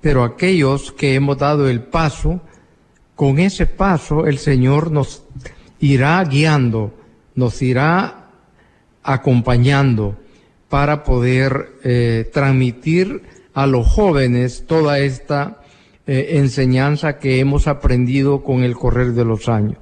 Pero 0.00 0.24
aquellos 0.24 0.90
que 0.90 1.14
hemos 1.14 1.36
dado 1.36 1.68
el 1.68 1.82
paso, 1.82 2.40
con 3.14 3.40
ese 3.40 3.66
paso 3.66 4.26
el 4.26 4.38
Señor 4.38 4.90
nos 4.90 5.22
irá 5.80 6.24
guiando, 6.24 6.94
nos 7.34 7.60
irá 7.60 8.30
acompañando 9.02 10.16
para 10.70 11.04
poder 11.04 11.72
eh, 11.84 12.30
transmitir 12.32 13.24
a 13.52 13.66
los 13.66 13.86
jóvenes 13.86 14.64
toda 14.66 14.98
esta 14.98 15.60
eh, 16.06 16.38
enseñanza 16.38 17.18
que 17.18 17.38
hemos 17.38 17.66
aprendido 17.68 18.42
con 18.42 18.62
el 18.64 18.76
correr 18.76 19.12
de 19.12 19.26
los 19.26 19.46
años. 19.50 19.76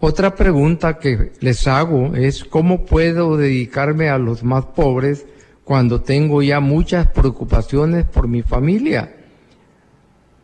Otra 0.00 0.36
pregunta 0.36 0.98
que 0.98 1.32
les 1.40 1.66
hago 1.66 2.14
es 2.14 2.44
cómo 2.44 2.86
puedo 2.86 3.36
dedicarme 3.36 4.08
a 4.08 4.18
los 4.18 4.44
más 4.44 4.66
pobres 4.66 5.26
cuando 5.64 6.00
tengo 6.00 6.40
ya 6.40 6.60
muchas 6.60 7.08
preocupaciones 7.08 8.04
por 8.06 8.28
mi 8.28 8.42
familia. 8.42 9.16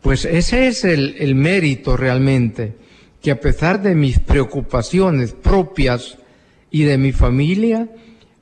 Pues 0.01 0.25
ese 0.25 0.67
es 0.67 0.83
el, 0.83 1.15
el 1.19 1.35
mérito 1.35 1.95
realmente, 1.95 2.75
que 3.21 3.31
a 3.31 3.39
pesar 3.39 3.81
de 3.81 3.95
mis 3.95 4.19
preocupaciones 4.19 5.31
propias 5.31 6.17
y 6.69 6.83
de 6.83 6.97
mi 6.97 7.13
familia, 7.13 7.89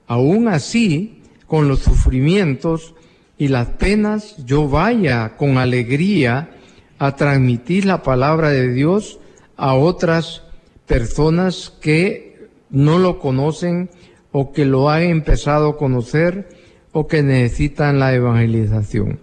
aún 0.07 0.47
así, 0.47 1.21
con 1.45 1.67
los 1.67 1.79
sufrimientos 1.79 2.95
y 3.37 3.49
las 3.49 3.67
penas, 3.67 4.35
yo 4.45 4.67
vaya 4.67 5.37
con 5.37 5.59
alegría 5.59 6.49
a 6.97 7.15
transmitir 7.15 7.85
la 7.85 8.01
palabra 8.01 8.49
de 8.49 8.73
Dios 8.73 9.19
a 9.55 9.75
otras 9.75 10.42
personas 10.93 11.73
que 11.81 12.49
no 12.69 12.99
lo 12.99 13.17
conocen 13.17 13.89
o 14.31 14.51
que 14.51 14.63
lo 14.63 14.91
han 14.91 15.01
empezado 15.01 15.69
a 15.69 15.77
conocer 15.77 16.49
o 16.91 17.07
que 17.07 17.23
necesitan 17.23 17.97
la 17.97 18.13
evangelización. 18.13 19.19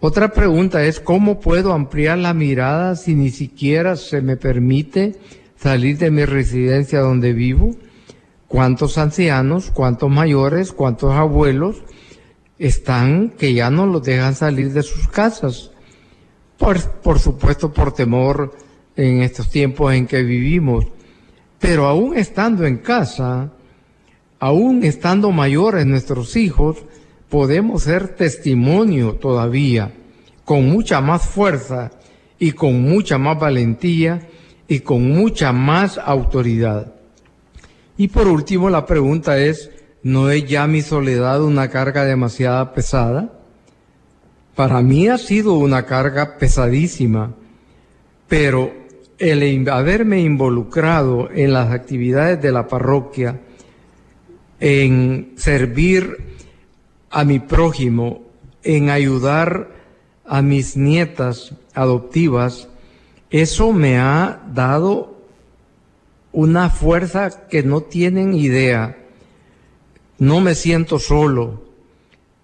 Otra 0.00 0.32
pregunta 0.32 0.84
es, 0.84 1.00
¿cómo 1.00 1.40
puedo 1.40 1.72
ampliar 1.72 2.18
la 2.18 2.34
mirada 2.34 2.96
si 2.96 3.14
ni 3.14 3.30
siquiera 3.30 3.96
se 3.96 4.20
me 4.20 4.36
permite 4.36 5.16
salir 5.56 5.96
de 5.96 6.10
mi 6.10 6.26
residencia 6.26 7.00
donde 7.00 7.32
vivo? 7.32 7.74
¿Cuántos 8.46 8.98
ancianos, 8.98 9.70
cuántos 9.70 10.10
mayores, 10.10 10.70
cuántos 10.72 11.14
abuelos 11.14 11.82
están 12.58 13.30
que 13.30 13.54
ya 13.54 13.70
no 13.70 13.86
los 13.86 14.02
dejan 14.02 14.34
salir 14.34 14.74
de 14.74 14.82
sus 14.82 15.08
casas? 15.08 15.70
por, 16.58 17.18
supuesto 17.18 17.72
por 17.72 17.92
temor 17.92 18.54
en 18.96 19.22
estos 19.22 19.50
tiempos 19.50 19.92
en 19.94 20.06
que 20.06 20.22
vivimos. 20.22 20.86
Pero 21.58 21.86
aún 21.86 22.16
estando 22.16 22.66
en 22.66 22.78
casa, 22.78 23.52
aún 24.38 24.84
estando 24.84 25.30
mayores 25.32 25.86
nuestros 25.86 26.36
hijos, 26.36 26.84
podemos 27.28 27.84
ser 27.84 28.14
testimonio 28.14 29.14
todavía, 29.14 29.92
con 30.44 30.68
mucha 30.68 31.00
más 31.00 31.26
fuerza 31.26 31.90
y 32.38 32.52
con 32.52 32.82
mucha 32.82 33.18
más 33.18 33.38
valentía 33.38 34.28
y 34.68 34.80
con 34.80 35.10
mucha 35.10 35.52
más 35.52 35.98
autoridad. 35.98 36.92
Y 37.96 38.08
por 38.08 38.28
último, 38.28 38.70
la 38.70 38.86
pregunta 38.86 39.38
es, 39.38 39.70
¿no 40.02 40.30
es 40.30 40.46
ya 40.46 40.66
mi 40.66 40.82
soledad 40.82 41.42
una 41.42 41.70
carga 41.70 42.04
demasiado 42.04 42.72
pesada? 42.72 43.32
Para 44.54 44.82
mí 44.82 45.08
ha 45.08 45.18
sido 45.18 45.54
una 45.54 45.86
carga 45.86 46.38
pesadísima, 46.38 47.34
pero 48.28 48.83
el 49.30 49.68
haberme 49.70 50.20
involucrado 50.20 51.30
en 51.30 51.54
las 51.54 51.72
actividades 51.72 52.42
de 52.42 52.52
la 52.52 52.68
parroquia, 52.68 53.40
en 54.60 55.32
servir 55.36 56.18
a 57.10 57.24
mi 57.24 57.38
prójimo, 57.38 58.22
en 58.62 58.90
ayudar 58.90 59.70
a 60.26 60.42
mis 60.42 60.76
nietas 60.76 61.54
adoptivas, 61.74 62.68
eso 63.30 63.72
me 63.72 63.98
ha 63.98 64.42
dado 64.52 65.16
una 66.32 66.68
fuerza 66.68 67.48
que 67.48 67.62
no 67.62 67.80
tienen 67.80 68.34
idea. 68.34 68.98
No 70.18 70.40
me 70.40 70.54
siento 70.54 70.98
solo. 70.98 71.64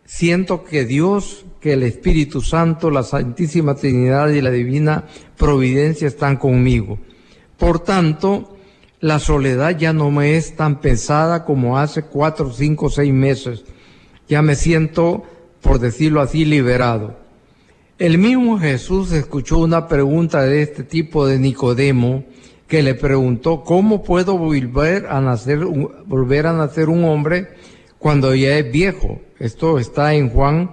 Siento 0.06 0.64
que 0.64 0.84
Dios 0.84 1.44
que 1.60 1.74
el 1.74 1.82
Espíritu 1.82 2.40
Santo, 2.40 2.90
la 2.90 3.02
Santísima 3.02 3.74
Trinidad 3.74 4.28
y 4.30 4.40
la 4.40 4.50
Divina 4.50 5.04
Providencia 5.36 6.08
están 6.08 6.36
conmigo. 6.36 6.98
Por 7.58 7.80
tanto, 7.80 8.56
la 9.00 9.18
soledad 9.18 9.76
ya 9.76 9.92
no 9.92 10.10
me 10.10 10.36
es 10.36 10.56
tan 10.56 10.80
pesada 10.80 11.44
como 11.44 11.78
hace 11.78 12.02
cuatro, 12.02 12.52
cinco, 12.52 12.88
seis 12.88 13.12
meses. 13.12 13.64
Ya 14.28 14.40
me 14.40 14.56
siento, 14.56 15.24
por 15.60 15.78
decirlo 15.78 16.22
así, 16.22 16.44
liberado. 16.44 17.18
El 17.98 18.16
mismo 18.16 18.58
Jesús 18.58 19.12
escuchó 19.12 19.58
una 19.58 19.86
pregunta 19.86 20.42
de 20.42 20.62
este 20.62 20.82
tipo 20.82 21.26
de 21.26 21.38
Nicodemo, 21.38 22.24
que 22.66 22.82
le 22.82 22.94
preguntó, 22.94 23.64
¿cómo 23.64 24.02
puedo 24.02 24.38
volver 24.38 25.06
a 25.06 25.20
nacer, 25.20 25.58
volver 26.06 26.46
a 26.46 26.52
nacer 26.52 26.88
un 26.88 27.04
hombre 27.04 27.48
cuando 27.98 28.34
ya 28.34 28.56
es 28.56 28.72
viejo? 28.72 29.20
Esto 29.38 29.78
está 29.78 30.14
en 30.14 30.30
Juan 30.30 30.70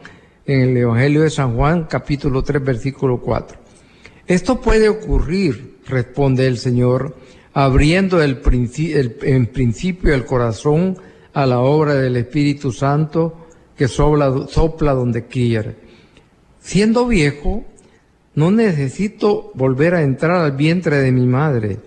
en 0.48 0.62
el 0.62 0.78
Evangelio 0.78 1.24
de 1.24 1.30
San 1.30 1.56
Juan, 1.56 1.88
capítulo 1.90 2.42
3, 2.42 2.64
versículo 2.64 3.20
4. 3.20 3.58
Esto 4.26 4.62
puede 4.62 4.88
ocurrir, 4.88 5.80
responde 5.86 6.48
el 6.48 6.58
Señor, 6.58 7.18
abriendo 7.54 8.22
el, 8.22 8.42
en 9.24 9.48
principio 9.48 10.14
el 10.14 10.26
corazón 10.26 10.98
a 11.34 11.46
la 11.46 11.60
obra 11.60 11.96
del 11.96 12.16
Espíritu 12.16 12.72
Santo 12.72 13.48
que 13.76 13.90
sopla, 13.90 14.48
sopla 14.48 14.94
donde 14.94 15.28
quiere. 15.28 15.76
Siendo 16.60 17.08
viejo, 17.08 17.66
no 18.34 18.50
necesito 18.50 19.52
volver 19.54 19.96
a 19.96 20.02
entrar 20.02 20.44
al 20.44 20.54
vientre 20.54 20.98
de 20.98 21.12
mi 21.12 21.28
madre, 21.28 21.80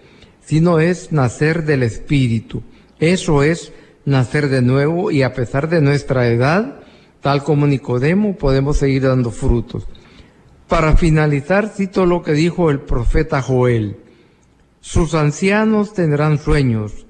sino 0.44 0.81
es 0.81 1.12
nacer 1.12 1.64
del 1.64 1.83
Espíritu. 1.83 2.62
Eso 2.99 3.42
es 3.42 3.73
nacer 4.05 4.49
de 4.49 4.61
nuevo 4.61 5.11
y 5.11 5.23
a 5.23 5.33
pesar 5.33 5.68
de 5.68 5.81
nuestra 5.81 6.29
edad, 6.29 6.80
tal 7.21 7.45
como 7.45 7.67
Nicodemo, 7.67 8.37
podemos 8.37 8.79
seguir 8.79 9.03
dando 9.03 9.31
frutos. 9.31 9.87
Para 10.69 10.97
finalizar, 10.97 11.69
cito 11.69 12.07
lo 12.07 12.23
que 12.23 12.33
dijo 12.33 12.71
el 12.71 12.81
profeta 12.81 13.43
Joel. 13.43 13.97
Sus 14.81 15.15
ancianos 15.15 15.93
tendrán 15.95 16.39
sueños 16.39 17.07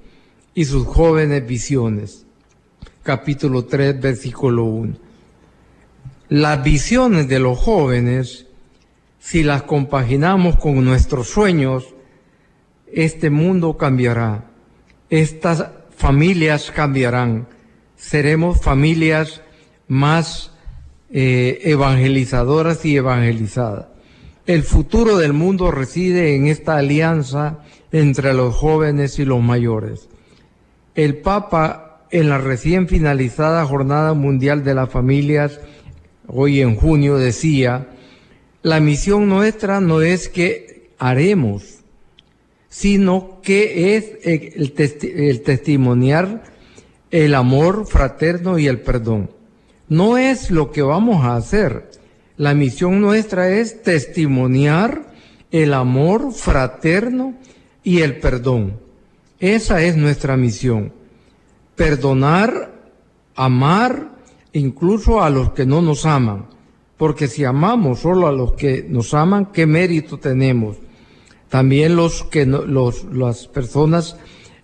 y 0.55 0.65
sus 0.65 0.87
jóvenes 0.87 1.47
visiones. 1.47 2.27
Capítulo 3.03 3.67
3, 3.67 4.01
versículo 4.01 4.65
1. 4.65 4.95
Las 6.31 6.63
visiones 6.63 7.29
de 7.29 7.39
los 7.39 7.59
jóvenes, 7.59 8.47
si 9.19 9.43
las 9.43 9.63
compaginamos 9.65 10.57
con 10.57 10.85
nuestros 10.85 11.29
sueños, 11.29 11.95
este 12.93 13.31
mundo 13.31 13.77
cambiará. 13.77 14.51
Estas 15.11 15.67
familias 15.97 16.71
cambiarán. 16.71 17.47
Seremos 17.97 18.61
familias 18.61 19.43
más 19.91 20.53
eh, 21.11 21.63
evangelizadoras 21.65 22.85
y 22.85 22.97
evangelizadas. 22.97 23.87
El 24.47 24.63
futuro 24.63 25.19
del 25.19 25.33
mundo 25.33 25.73
reside 25.73 26.37
en 26.37 26.47
esta 26.47 26.77
alianza 26.77 27.59
entre 27.91 28.33
los 28.33 28.55
jóvenes 28.55 29.19
y 29.19 29.25
los 29.25 29.43
mayores. 29.43 30.09
El 30.95 31.17
Papa, 31.17 32.07
en 32.13 32.29
la 32.29 32.39
recién 32.39 32.87
finalizada 32.87 33.67
Jornada 33.67 34.15
Mundial 34.15 34.63
de 34.63 34.75
las 34.75 34.91
Familias, 34.91 35.59
hoy 36.29 36.61
en 36.61 36.77
junio, 36.77 37.17
decía, 37.17 37.89
la 38.63 38.79
misión 38.79 39.29
nuestra 39.29 39.81
no 39.81 40.03
es 40.03 40.29
que 40.29 40.93
haremos, 40.99 41.81
sino 42.69 43.41
que 43.43 43.97
es 43.97 44.13
el, 44.23 44.73
el 45.17 45.43
testimoniar 45.43 46.45
el 47.11 47.35
amor 47.35 47.87
fraterno 47.89 48.57
y 48.57 48.69
el 48.69 48.83
perdón. 48.83 49.40
No 49.91 50.17
es 50.17 50.53
lo 50.53 50.71
que 50.71 50.83
vamos 50.83 51.25
a 51.25 51.35
hacer. 51.35 51.91
La 52.37 52.55
misión 52.55 53.01
nuestra 53.01 53.51
es 53.51 53.83
testimoniar 53.83 55.13
el 55.51 55.75
amor 55.75 56.33
fraterno 56.33 57.35
y 57.83 58.01
el 58.01 58.21
perdón. 58.21 58.79
Esa 59.41 59.83
es 59.83 59.97
nuestra 59.97 60.37
misión. 60.37 60.93
Perdonar, 61.75 62.73
amar 63.35 64.13
incluso 64.53 65.23
a 65.23 65.29
los 65.29 65.51
que 65.51 65.67
no 65.67 65.83
nos 65.83 66.07
aman. 66.07 66.47
Porque 66.97 67.27
si 67.27 67.45
amamos 67.45 67.99
solo 67.99 68.29
a 68.29 68.33
los 68.33 68.53
que 68.53 68.87
nos 68.89 69.13
aman, 69.13 69.47
¿qué 69.47 69.67
mérito 69.67 70.19
tenemos? 70.19 70.77
También 71.49 71.97
los 71.97 72.23
que 72.23 72.47
los, 72.47 73.07
las 73.13 73.49
personas 73.49 74.17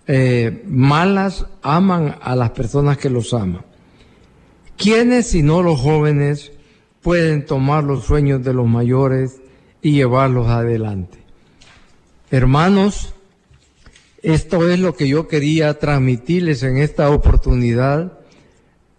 eh, 0.07 0.63
malas 0.65 1.45
aman 1.61 2.15
a 2.21 2.33
las 2.33 2.51
personas 2.51 2.97
que 2.97 3.09
los 3.09 3.33
aman. 3.33 3.65
¿Quiénes, 4.77 5.27
si 5.27 5.41
no 5.41 5.63
los 5.63 5.79
jóvenes, 5.79 6.51
pueden 7.01 7.45
tomar 7.45 7.83
los 7.83 8.05
sueños 8.05 8.43
de 8.43 8.53
los 8.53 8.67
mayores 8.67 9.41
y 9.81 9.93
llevarlos 9.93 10.47
adelante? 10.47 11.17
Hermanos, 12.29 13.15
esto 14.21 14.69
es 14.69 14.79
lo 14.79 14.95
que 14.95 15.07
yo 15.07 15.27
quería 15.27 15.79
transmitirles 15.79 16.61
en 16.61 16.77
esta 16.77 17.09
oportunidad 17.09 18.19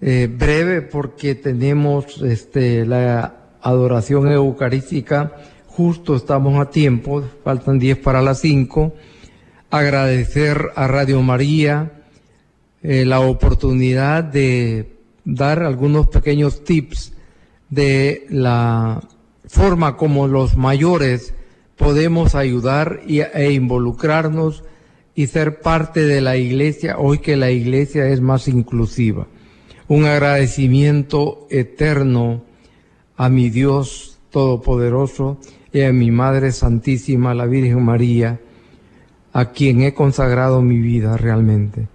eh, 0.00 0.28
breve 0.30 0.82
porque 0.82 1.36
tenemos 1.36 2.22
este, 2.22 2.84
la 2.84 3.36
adoración 3.60 4.32
eucarística, 4.32 5.36
justo 5.66 6.16
estamos 6.16 6.60
a 6.60 6.70
tiempo, 6.70 7.22
faltan 7.44 7.78
10 7.78 7.98
para 7.98 8.20
las 8.20 8.40
5. 8.40 8.94
Agradecer 9.70 10.70
a 10.74 10.88
Radio 10.88 11.22
María 11.22 11.92
eh, 12.82 13.04
la 13.04 13.20
oportunidad 13.20 14.24
de 14.24 14.97
dar 15.28 15.62
algunos 15.62 16.08
pequeños 16.08 16.64
tips 16.64 17.12
de 17.68 18.26
la 18.30 19.06
forma 19.46 19.98
como 19.98 20.26
los 20.26 20.56
mayores 20.56 21.34
podemos 21.76 22.34
ayudar 22.34 23.02
y, 23.06 23.20
e 23.20 23.52
involucrarnos 23.52 24.64
y 25.14 25.26
ser 25.26 25.60
parte 25.60 26.06
de 26.06 26.22
la 26.22 26.38
iglesia. 26.38 26.96
Hoy 26.98 27.18
que 27.18 27.36
la 27.36 27.50
iglesia 27.50 28.08
es 28.08 28.22
más 28.22 28.48
inclusiva. 28.48 29.26
Un 29.86 30.06
agradecimiento 30.06 31.46
eterno 31.50 32.42
a 33.16 33.28
mi 33.28 33.50
Dios 33.50 34.18
Todopoderoso 34.30 35.38
y 35.72 35.82
a 35.82 35.92
mi 35.92 36.10
Madre 36.10 36.52
Santísima, 36.52 37.34
la 37.34 37.46
Virgen 37.46 37.82
María, 37.82 38.40
a 39.34 39.52
quien 39.52 39.82
he 39.82 39.92
consagrado 39.92 40.62
mi 40.62 40.78
vida 40.78 41.16
realmente, 41.16 41.88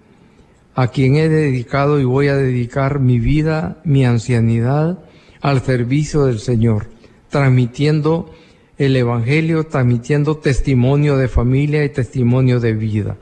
a 0.74 0.88
quien 0.88 1.16
he 1.16 1.28
dedicado 1.28 2.00
y 2.00 2.04
voy 2.04 2.28
a 2.28 2.36
dedicar 2.36 2.98
mi 2.98 3.18
vida, 3.18 3.80
mi 3.84 4.04
ancianidad, 4.04 4.98
al 5.40 5.60
servicio 5.62 6.24
del 6.24 6.40
Señor, 6.40 6.88
transmitiendo 7.28 8.30
el 8.76 8.96
Evangelio, 8.96 9.66
transmitiendo 9.66 10.38
testimonio 10.38 11.16
de 11.16 11.28
familia 11.28 11.84
y 11.84 11.90
testimonio 11.90 12.58
de 12.58 12.72
vida. 12.72 13.16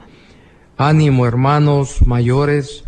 Ánimo, 0.77 1.27
hermanos 1.27 2.07
mayores, 2.07 2.85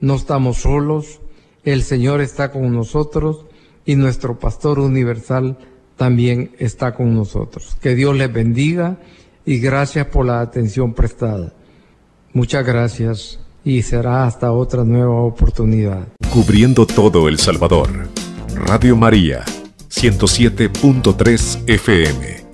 no 0.00 0.14
estamos 0.14 0.58
solos, 0.58 1.20
el 1.64 1.82
Señor 1.82 2.22
está 2.22 2.50
con 2.50 2.72
nosotros 2.72 3.44
y 3.84 3.96
nuestro 3.96 4.38
Pastor 4.38 4.78
Universal 4.78 5.58
también 5.96 6.52
está 6.58 6.94
con 6.94 7.14
nosotros. 7.14 7.76
Que 7.82 7.94
Dios 7.94 8.16
les 8.16 8.32
bendiga 8.32 8.98
y 9.44 9.58
gracias 9.58 10.06
por 10.06 10.24
la 10.24 10.40
atención 10.40 10.94
prestada. 10.94 11.52
Muchas 12.32 12.64
gracias 12.64 13.40
y 13.64 13.82
será 13.82 14.24
hasta 14.26 14.52
otra 14.52 14.84
nueva 14.84 15.20
oportunidad. 15.22 16.08
Cubriendo 16.32 16.86
todo 16.86 17.28
El 17.28 17.38
Salvador. 17.38 18.08
Radio 18.54 18.96
María, 18.96 19.44
107.3 19.90 21.68
FM. 21.68 22.47